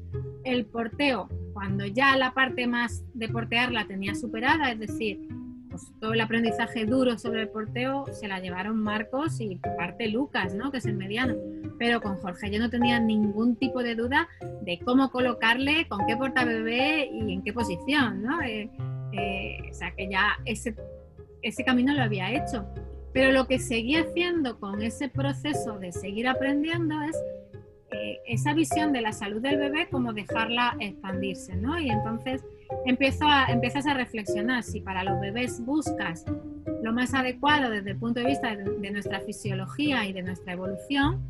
[0.43, 5.27] el porteo, cuando ya la parte más de portear la tenía superada, es decir,
[5.71, 10.53] pues todo el aprendizaje duro sobre el porteo se la llevaron Marcos y parte Lucas,
[10.53, 10.69] ¿no?
[10.71, 11.33] que es el mediano.
[11.79, 14.29] Pero con Jorge yo no tenía ningún tipo de duda
[14.61, 18.21] de cómo colocarle, con qué porta bebé y en qué posición.
[18.21, 18.43] ¿no?
[18.43, 18.69] Eh,
[19.13, 20.75] eh, o sea que ya ese,
[21.43, 22.65] ese camino lo había hecho.
[23.13, 27.15] Pero lo que seguí haciendo con ese proceso de seguir aprendiendo es
[27.91, 31.79] eh, esa visión de la salud del bebé como dejarla expandirse, ¿no?
[31.79, 32.43] Y entonces
[32.85, 36.25] empiezo a, empiezas a reflexionar si para los bebés buscas
[36.81, 41.21] lo más adecuado desde el punto de vista de, nuestra fisiología y de nuestra evolución,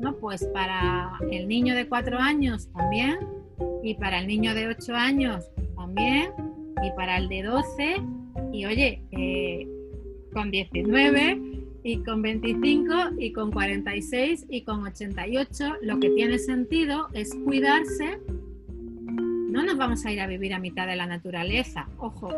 [0.00, 0.14] ¿no?
[0.16, 3.18] Pues para el niño de cuatro años también,
[3.82, 6.30] y para el niño de ocho años también,
[6.82, 7.96] y para el de 12,
[8.52, 9.41] y oye, eh,
[10.32, 11.40] con 19,
[11.84, 18.18] y con 25, y con 46, y con 88, lo que tiene sentido es cuidarse
[19.52, 21.86] no nos vamos a ir a vivir a mitad de la naturaleza.
[21.98, 22.30] Ojo,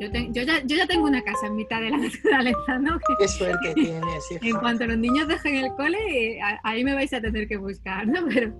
[0.00, 0.08] yo,
[0.42, 2.98] ya, tengo una casa en mitad de la naturaleza, ¿no?
[3.20, 4.24] Qué suerte tienes.
[4.42, 8.26] En cuanto los niños dejen el cole, ahí me vais a tener que buscar, ¿no?
[8.26, 8.52] Pero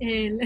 [0.00, 0.40] el,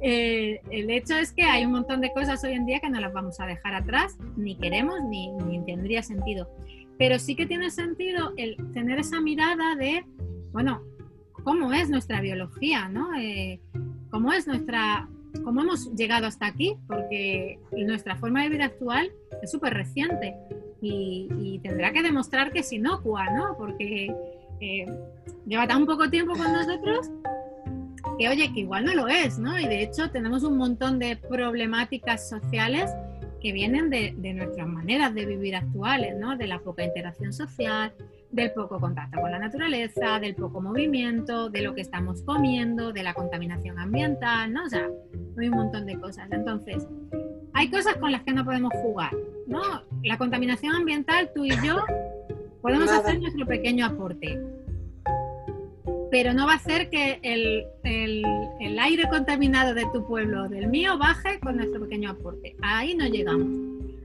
[0.00, 3.40] hecho es que hay un montón de cosas hoy en día que no las vamos
[3.40, 5.30] a dejar atrás, ni queremos, ni,
[5.66, 6.50] tendría sentido.
[6.98, 10.04] Pero sí que tiene sentido el tener esa mirada de,
[10.52, 10.82] bueno,
[11.44, 13.14] cómo es nuestra biología, ¿no?
[13.18, 13.60] Eh,
[14.10, 15.08] cómo es nuestra
[15.44, 20.34] cómo hemos llegado hasta aquí, porque nuestra forma de vida actual es súper reciente
[20.80, 23.56] y, tendrá que demostrar que es inocua, ¿no?
[23.56, 24.14] Porque
[24.60, 24.86] eh,
[25.46, 27.10] lleva tan poco tiempo con nosotros
[28.18, 29.58] que, oye, que igual no lo es, ¿no?
[29.58, 32.90] Y de hecho tenemos un montón de problemáticas sociales
[33.40, 36.36] que vienen de, de nuestras maneras de vivir actuales, ¿no?
[36.36, 37.92] De la poca interacción social,
[38.30, 43.02] del poco contacto con la naturaleza, del poco movimiento, de lo que estamos comiendo, de
[43.02, 44.64] la contaminación ambiental, ¿no?
[44.64, 44.88] O sea,
[45.38, 46.28] hay un montón de cosas.
[46.30, 46.86] Entonces,
[47.54, 49.12] hay cosas con las que no podemos jugar,
[49.46, 49.62] ¿no?
[50.02, 51.84] La contaminación ambiental, tú y yo
[52.60, 54.40] podemos hacer nuestro pequeño aporte,
[56.10, 58.24] pero no va a hacer que el, el,
[58.60, 62.56] el aire contaminado de tu pueblo, del mío, baje con nuestro pequeño aporte.
[62.62, 63.48] Ahí no llegamos.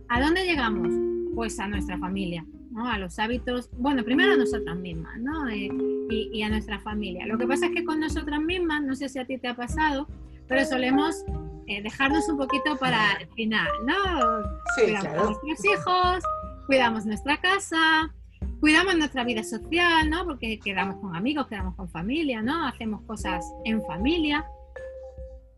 [0.10, 0.90] ¿A dónde llegamos?
[1.36, 2.46] Pues a nuestra familia
[2.80, 5.48] a los hábitos, bueno, primero a nosotras mismas, ¿no?
[5.50, 5.70] Eh,
[6.10, 7.26] y, a nuestra familia.
[7.26, 9.56] Lo que pasa es que con nosotras mismas, no sé si a ti te ha
[9.56, 10.08] pasado,
[10.48, 11.24] pero solemos
[11.68, 14.44] eh, dejarnos un poquito para el final, ¿no?
[14.76, 15.22] Sí, cuidamos claro.
[15.22, 16.24] a nuestros hijos,
[16.66, 18.14] cuidamos nuestra casa,
[18.62, 20.24] cuidamos nuestra vida social, ¿no?
[20.24, 22.68] Porque quedamos con amigos, quedamos con familia, ¿no?
[22.68, 24.46] Hacemos cosas en familia,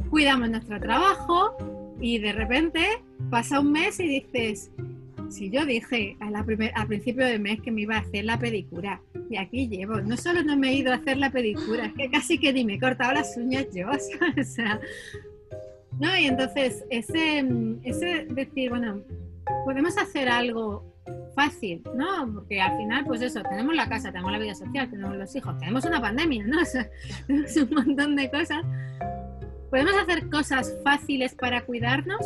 [0.10, 1.58] cuidamos nuestro trabajo
[2.00, 4.72] y de repente pasa un mes y dices,
[5.30, 8.24] si yo dije a, la primer, a principio de mes que me iba a hacer
[8.24, 11.88] la pedicura, y aquí llevo, no solo no me he ido a hacer la pedicura,
[11.88, 13.90] es que casi que ni me he cortado las uñas yo,
[14.42, 14.80] o sea,
[16.00, 16.18] ¿no?
[16.18, 17.46] Y entonces, ese,
[17.84, 19.02] ese decir, bueno,
[19.66, 20.93] podemos hacer algo
[21.36, 22.32] fácil, ¿no?
[22.34, 25.58] Porque al final, pues eso, tenemos la casa, tenemos la vida social, tenemos los hijos,
[25.60, 26.58] tenemos una pandemia, ¿no?
[26.62, 28.64] O tenemos un montón de cosas.
[29.70, 32.20] ¿Podemos hacer cosas fáciles para cuidarnos?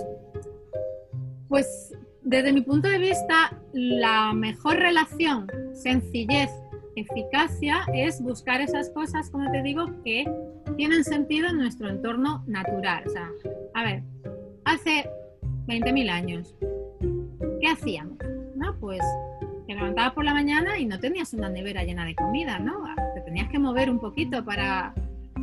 [1.48, 6.52] Pues desde mi punto de vista, la mejor relación, sencillez,
[6.98, 10.26] eficacia es buscar esas cosas, como te digo, que
[10.76, 13.04] tienen sentido en nuestro entorno natural.
[13.08, 13.32] O sea,
[13.74, 14.04] a ver,
[14.66, 15.10] hace
[15.68, 16.56] 20.000 años,
[17.62, 18.18] ¿qué hacíamos?
[18.58, 18.76] ¿No?
[18.80, 19.02] Pues
[19.68, 22.84] te levantabas por la mañana y no tenías una nevera llena de comida, ¿no?
[23.14, 24.94] Te tenías que mover un poquito para,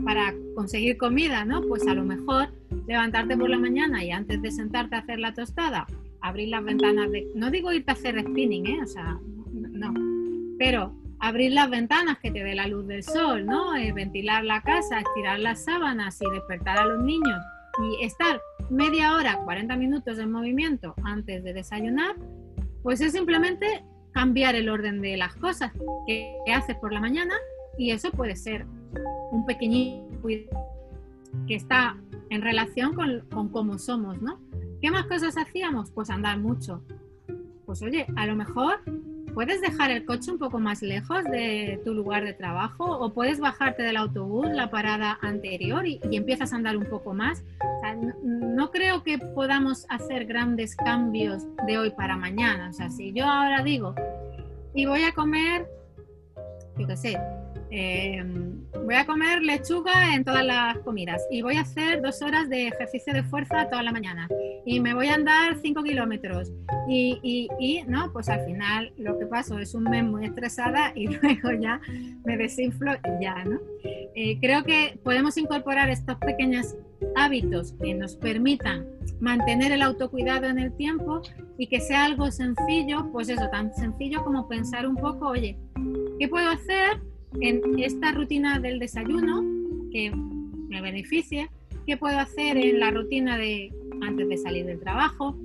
[0.04, 1.62] para conseguir comida, ¿no?
[1.62, 2.48] Pues a lo mejor
[2.86, 5.86] levantarte por la mañana y antes de sentarte a hacer la tostada,
[6.20, 7.26] abrir las ventanas de...
[7.34, 8.80] No digo irte a hacer spinning, ¿eh?
[8.82, 9.18] O sea,
[9.52, 9.94] no.
[10.58, 13.76] Pero abrir las ventanas que te dé la luz del sol, ¿no?
[13.76, 17.38] Eh, ventilar la casa, estirar las sábanas y despertar a los niños
[17.82, 18.40] y estar
[18.70, 22.14] media hora, 40 minutos en movimiento antes de desayunar,
[22.84, 23.82] pues es simplemente
[24.12, 25.72] cambiar el orden de las cosas
[26.06, 27.34] que, haces por la mañana
[27.76, 28.66] y eso puede ser
[29.32, 30.06] un pequeñito
[31.48, 31.96] que está
[32.30, 34.38] en relación con, con cómo somos, ¿no?
[34.80, 35.90] ¿Qué más cosas hacíamos?
[35.90, 36.84] Pues andar mucho.
[37.64, 38.80] Pues oye, a lo mejor
[39.34, 43.40] puedes dejar el coche un poco más lejos de tu lugar de trabajo o puedes
[43.40, 47.42] bajarte del autobús la parada anterior y, empiezas a andar un poco más.
[47.94, 52.70] No, creo que podamos hacer grandes cambios de hoy para mañana.
[52.70, 53.94] O sea, si yo ahora digo,
[54.74, 55.68] y voy a comer,
[56.76, 57.18] yo qué sé,
[57.76, 62.48] Em, voy a comer lechuga en todas las comidas y voy a hacer dos horas
[62.48, 64.28] de ejercicio de fuerza toda la mañana
[64.64, 66.52] y me voy a andar cinco kilómetros
[66.88, 71.08] y, y, no, pues al final lo que paso es un mes muy estresada y
[71.20, 71.80] luego ya
[72.24, 73.58] me desinflo y ya, ¿no?
[73.82, 76.76] Eh, creo que podemos incorporar estos pequeños
[77.16, 78.86] hábitos que nos permitan
[79.18, 81.22] mantener el autocuidado en el tiempo
[81.58, 85.58] y que sea algo sencillo, pues eso, tan sencillo como pensar un poco, oye,
[86.20, 87.00] ¿qué puedo hacer?
[87.40, 89.42] En esta rutina del desayuno
[89.90, 90.12] que
[90.68, 91.50] me beneficia,
[91.86, 93.72] qué puedo hacer en la rutina de
[94.02, 95.36] antes de salir del trabajo,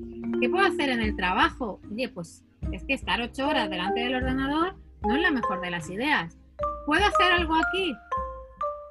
[0.42, 1.80] qué puedo hacer en el trabajo.
[1.92, 5.72] Oye, pues es que estar ocho horas delante del ordenador no es la mejor de
[5.72, 6.38] las ideas.
[6.86, 7.94] ¿Puedo hacer algo aquí?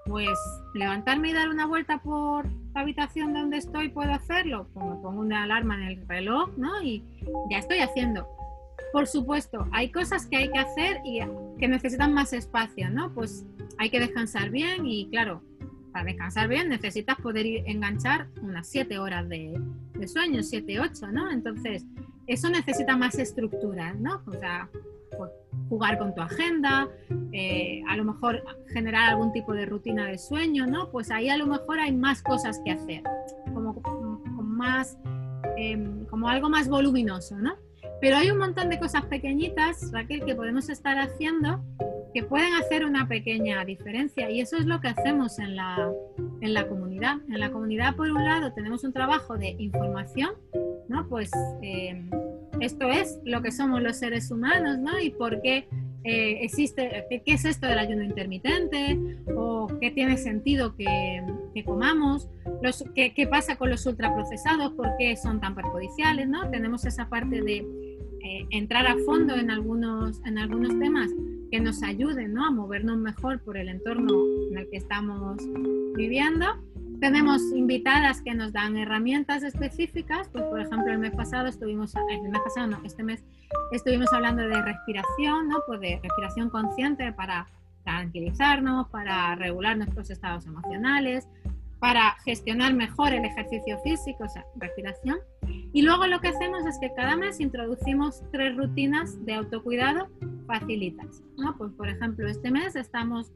[0.06, 0.38] Pues
[0.74, 4.68] levantarme y dar una vuelta por la habitación donde estoy, puedo hacerlo.
[4.72, 6.82] Pues me pongo una alarma en el reloj, ¿no?
[6.82, 7.04] Y
[7.50, 8.26] ya estoy haciendo.
[8.92, 11.20] Por supuesto, hay cosas que hay que hacer y
[11.58, 13.12] que necesitan más espacio, ¿no?
[13.12, 13.44] Pues
[13.76, 15.42] hay que descansar bien y claro,
[15.92, 19.60] para descansar bien necesitas poder enganchar unas 7 horas de,
[20.06, 21.30] sueño, 7, 8, ¿no?
[21.30, 21.84] Entonces,
[22.26, 24.22] eso necesita más estructura, ¿no?
[24.26, 24.68] O sea,
[25.16, 25.30] pues,
[25.68, 26.88] jugar con tu agenda,
[27.32, 30.90] eh, a lo mejor generar algún tipo de rutina de sueño, ¿no?
[30.90, 33.02] Pues ahí a lo mejor hay más cosas que hacer,
[33.52, 33.80] como,
[34.42, 34.98] más,
[35.56, 37.56] em, como algo más voluminoso, ¿no?
[38.00, 41.60] Pero hay un montón de cosas pequeñitas, Raquel, que podemos estar haciendo
[42.14, 45.92] que pueden hacer una pequeña diferencia y eso es lo que hacemos en la,
[46.40, 47.16] en la comunidad.
[47.28, 50.30] En la comunidad, por un lado, tenemos un trabajo de información,
[50.88, 51.06] ¿no?
[51.08, 51.30] Pues
[51.62, 52.02] eh,
[52.60, 54.98] esto es lo que somos los seres humanos, ¿no?
[54.98, 55.68] Y por qué
[56.04, 58.98] eh, existe, qué, es esto del ayuno intermitente
[59.36, 61.22] o qué tiene sentido que,
[61.54, 62.28] que comamos,
[62.62, 66.48] los, qué, qué, pasa con los ultraprocesados, por qué son tan perjudiciales, ¿no?
[66.50, 67.66] Tenemos esa parte de
[68.22, 71.10] eh, entrar a fondo en algunos, en algunos temas
[71.50, 72.44] que nos ayuden ¿no?
[72.44, 74.14] a movernos mejor por el entorno
[74.50, 75.36] en el que estamos
[75.94, 76.46] viviendo.
[77.00, 82.28] Tenemos invitadas que nos dan herramientas específicas, pues por ejemplo el mes pasado estuvimos, el
[82.28, 83.24] mes pasado no, este mes
[83.70, 85.58] estuvimos hablando de respiración, ¿no?
[85.66, 87.46] Pues de respiración consciente para
[87.84, 91.28] tranquilizarnos, para regular nuestros estados emocionales,
[91.80, 95.18] para gestionar mejor el ejercicio físico, o sea, respiración.
[95.72, 100.08] Y luego lo que hacemos es que cada mes introducimos tres rutinas de autocuidado
[100.46, 101.22] facilitas.
[101.36, 101.56] ¿no?
[101.56, 103.32] Pues, por ejemplo, este mes estamos,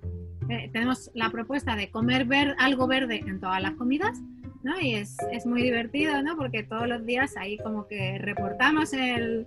[0.48, 4.20] eh, tenemos la propuesta de comer ver, algo verde en todas las comidas.
[4.62, 4.80] ¿No?
[4.80, 6.36] Y es, es, muy divertido, ¿no?
[6.36, 9.46] Porque todos los días ahí como que reportamos el,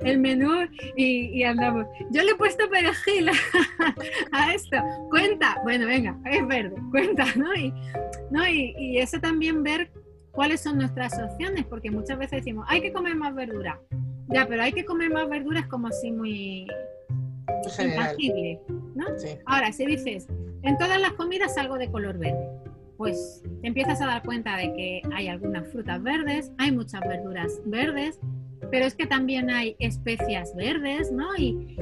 [0.00, 1.86] el menú y, y, andamos.
[2.10, 3.30] Yo le he puesto perejil
[4.32, 4.76] a esto.
[5.10, 5.60] Cuenta.
[5.62, 6.76] Bueno, venga, es verde.
[6.90, 7.54] Cuenta, ¿no?
[7.54, 7.72] Y,
[8.30, 8.46] ¿no?
[8.46, 9.90] Y, y eso también ver
[10.32, 13.80] cuáles son nuestras opciones, porque muchas veces decimos, hay que comer más verdura.
[14.28, 16.66] Ya, pero hay que comer más verduras como así muy
[17.78, 18.60] intangible,
[18.94, 19.06] ¿no?
[19.46, 20.26] Ahora, si dices,
[20.62, 22.48] en todas las comidas algo de color verde,
[22.96, 27.60] pues te empiezas a dar cuenta de que hay algunas frutas verdes, hay muchas verduras
[27.66, 28.18] verdes,
[28.70, 31.28] pero es que también hay especias verdes, ¿no?
[31.36, 31.76] Y,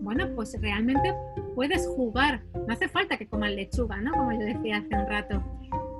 [0.00, 1.12] bueno, pues realmente
[1.54, 4.12] puedes jugar, no hace falta que comas lechuga, ¿no?
[4.12, 5.42] Como yo decía hace un rato,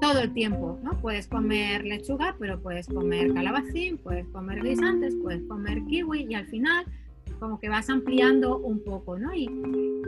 [0.00, 1.00] todo el tiempo, ¿no?
[1.00, 6.46] Puedes comer lechuga, pero puedes comer calabacín, puedes comer guisantes, puedes comer kiwi y al
[6.46, 6.84] final
[7.40, 9.34] como que vas ampliando un poco, ¿no?
[9.34, 9.48] Y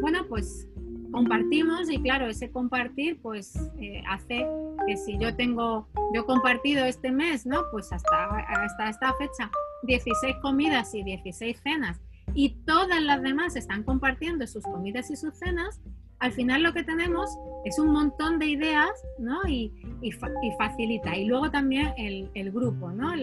[0.01, 0.69] bueno, pues
[1.17, 4.47] compartimos y claro, ese compartir pues eh, hace
[4.87, 7.63] que si yo tengo, yo he compartido este mes, ¿no?
[7.73, 9.51] Pues hasta, hasta esta fecha
[9.85, 11.99] 16 comidas y 16 cenas
[12.35, 15.81] y todas las demás están compartiendo sus comidas y sus cenas,
[16.19, 17.31] al final lo que tenemos
[17.65, 19.41] es un montón de ideas, ¿no?
[19.49, 20.13] Y, y,
[20.59, 21.17] facilita.
[21.17, 23.15] Y luego también el, el grupo, ¿no?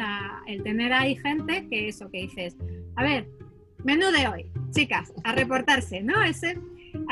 [0.48, 2.56] El tener ahí gente que eso que dices,
[2.96, 3.28] a ver,
[3.84, 6.24] menú de hoy, chicas, a reportarse, ¿no?
[6.24, 6.58] Ese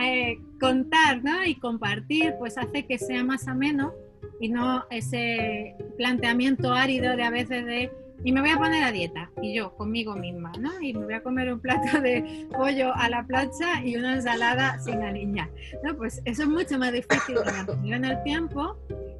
[0.02, 1.46] eh, contar ¿no?
[1.46, 3.94] y compartir pues hace que sea más ameno
[4.40, 7.92] y no ese planteamiento árido de a veces de
[8.24, 10.80] y me voy a poner a dieta y yo conmigo misma, ¿no?
[10.82, 14.80] Y me voy a comer un plato de pollo a la plancha y una ensalada
[14.80, 15.50] sin aliñar,
[15.84, 15.96] ¿no?
[15.98, 18.78] Pues eso es mucho más difícil de mantener en el tiempo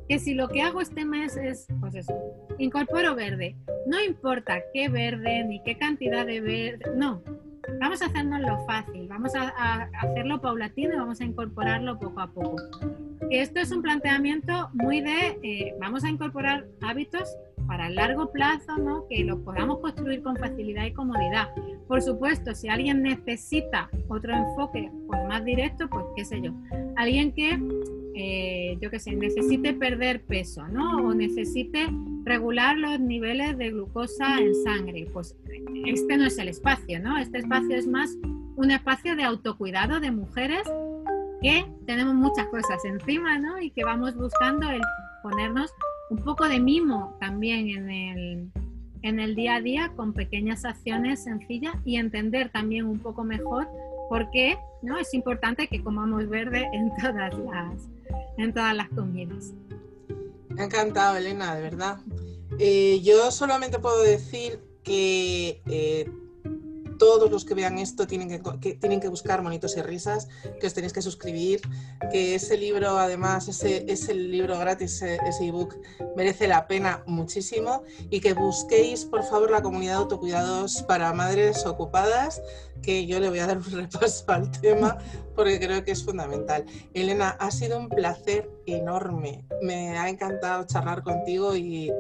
[0.08, 2.14] que si lo que hago este mes es, pues eso,
[2.60, 3.56] incorporo verde.
[3.88, 7.24] No importa qué verde ni qué cantidad de verde, no,
[7.80, 12.56] vamos a lo fácil, vamos a, hacerlo paulatino y vamos a incorporarlo poco a poco.
[13.30, 17.36] Esto es un planteamiento muy de, eh, vamos a incorporar hábitos
[17.68, 19.08] para largo plazo, ¿no?
[19.08, 21.50] que lo podamos construir con facilidad y comodidad.
[21.88, 26.52] Por supuesto, si alguien necesita otro enfoque pues, más directo, pues qué sé yo,
[26.96, 27.60] alguien que,
[28.16, 30.98] eh, yo qué sé, necesite perder peso, ¿no?
[30.98, 31.88] O necesite
[32.24, 35.36] regular los niveles de glucosa en sangre, pues
[35.86, 37.18] este no es el espacio, ¿no?
[37.18, 38.18] Este espacio es más
[38.56, 40.64] un espacio de autocuidado de mujeres
[41.42, 43.60] que tenemos muchas cosas encima, ¿no?
[43.60, 44.82] Y que vamos buscando el
[45.24, 45.72] ponernos
[46.10, 48.52] un poco de mimo también en el,
[49.02, 53.68] en el día a día con pequeñas acciones sencillas y entender también un poco mejor
[54.10, 54.98] por qué ¿no?
[54.98, 57.90] es importante que comamos verde en todas las,
[58.38, 59.54] en todas las comidas.
[60.50, 62.00] Me ha encantado, Elena, de verdad.
[62.60, 66.12] Eh, yo solamente puedo decir que eh,
[67.02, 70.28] todos los que vean esto tienen que, tienen que buscar Monitos y Risas,
[70.60, 71.60] que os tenéis que suscribir,
[72.12, 75.76] que ese libro, además, ese, ese libro gratis, ese ebook,
[76.16, 77.82] merece la pena muchísimo
[78.12, 82.40] y que busquéis, por favor, la comunidad de autocuidados para madres ocupadas,
[82.84, 85.00] que yo le voy a dar un repaso al tema
[85.36, 86.66] porque creo que es fundamental.
[86.94, 89.44] Elena, ha sido un placer enorme.
[89.64, 91.92] Me ha encantado charlar contigo y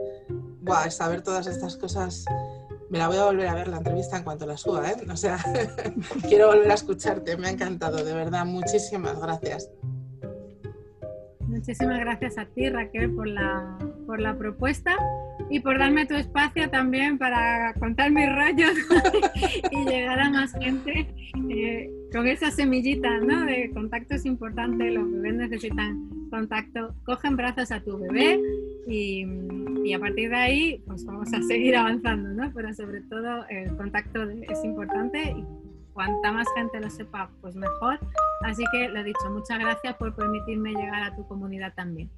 [0.92, 2.24] saber todas estas cosas
[2.92, 4.96] me la voy a volver a ver la entrevista en cuanto la suba, ¿eh?
[5.10, 5.40] O sea,
[6.28, 9.72] quiero volver a escucharte, me ha encantado, de verdad, muchísimas gracias.
[11.48, 14.98] Muchísimas gracias a ti, Raquel, por la, por la propuesta
[15.50, 18.74] y por darme tu espacio también para contar mis rollos
[19.72, 21.14] y llegar a más gente
[21.50, 23.46] eh, con esa semillita ¿no?
[23.46, 28.42] de contacto es importante, los bebés necesitan contacto, cogen brazos a tu bebé
[28.88, 29.24] y,
[29.94, 32.52] a partir de ahí pues vamos a seguir avanzando, ¿no?
[32.56, 35.46] Pero sobre todo el contacto es importante y
[35.94, 38.00] cuanta más gente lo sepa, pues mejor.
[38.44, 42.10] Así que lo dicho, muchas gracias por permitirme llegar a tu comunidad también.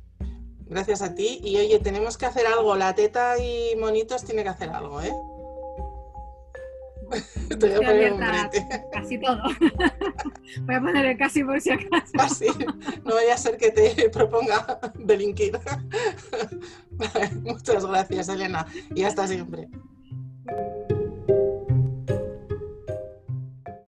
[0.66, 1.39] Gracias a ti.
[1.43, 2.76] Y oye, tenemos que hacer algo.
[2.76, 5.11] La teta y monitos tiene que hacer algo, ¿eh?
[7.60, 8.49] Te voy a
[8.91, 9.41] casi todo.
[10.62, 12.12] voy a poner el casi por si acaso.
[12.14, 12.47] Casi.
[13.04, 15.60] No vaya a ser que te proponga delinquir.
[17.43, 18.66] Muchas gracias, Elena.
[18.95, 19.70] Y hasta siempre.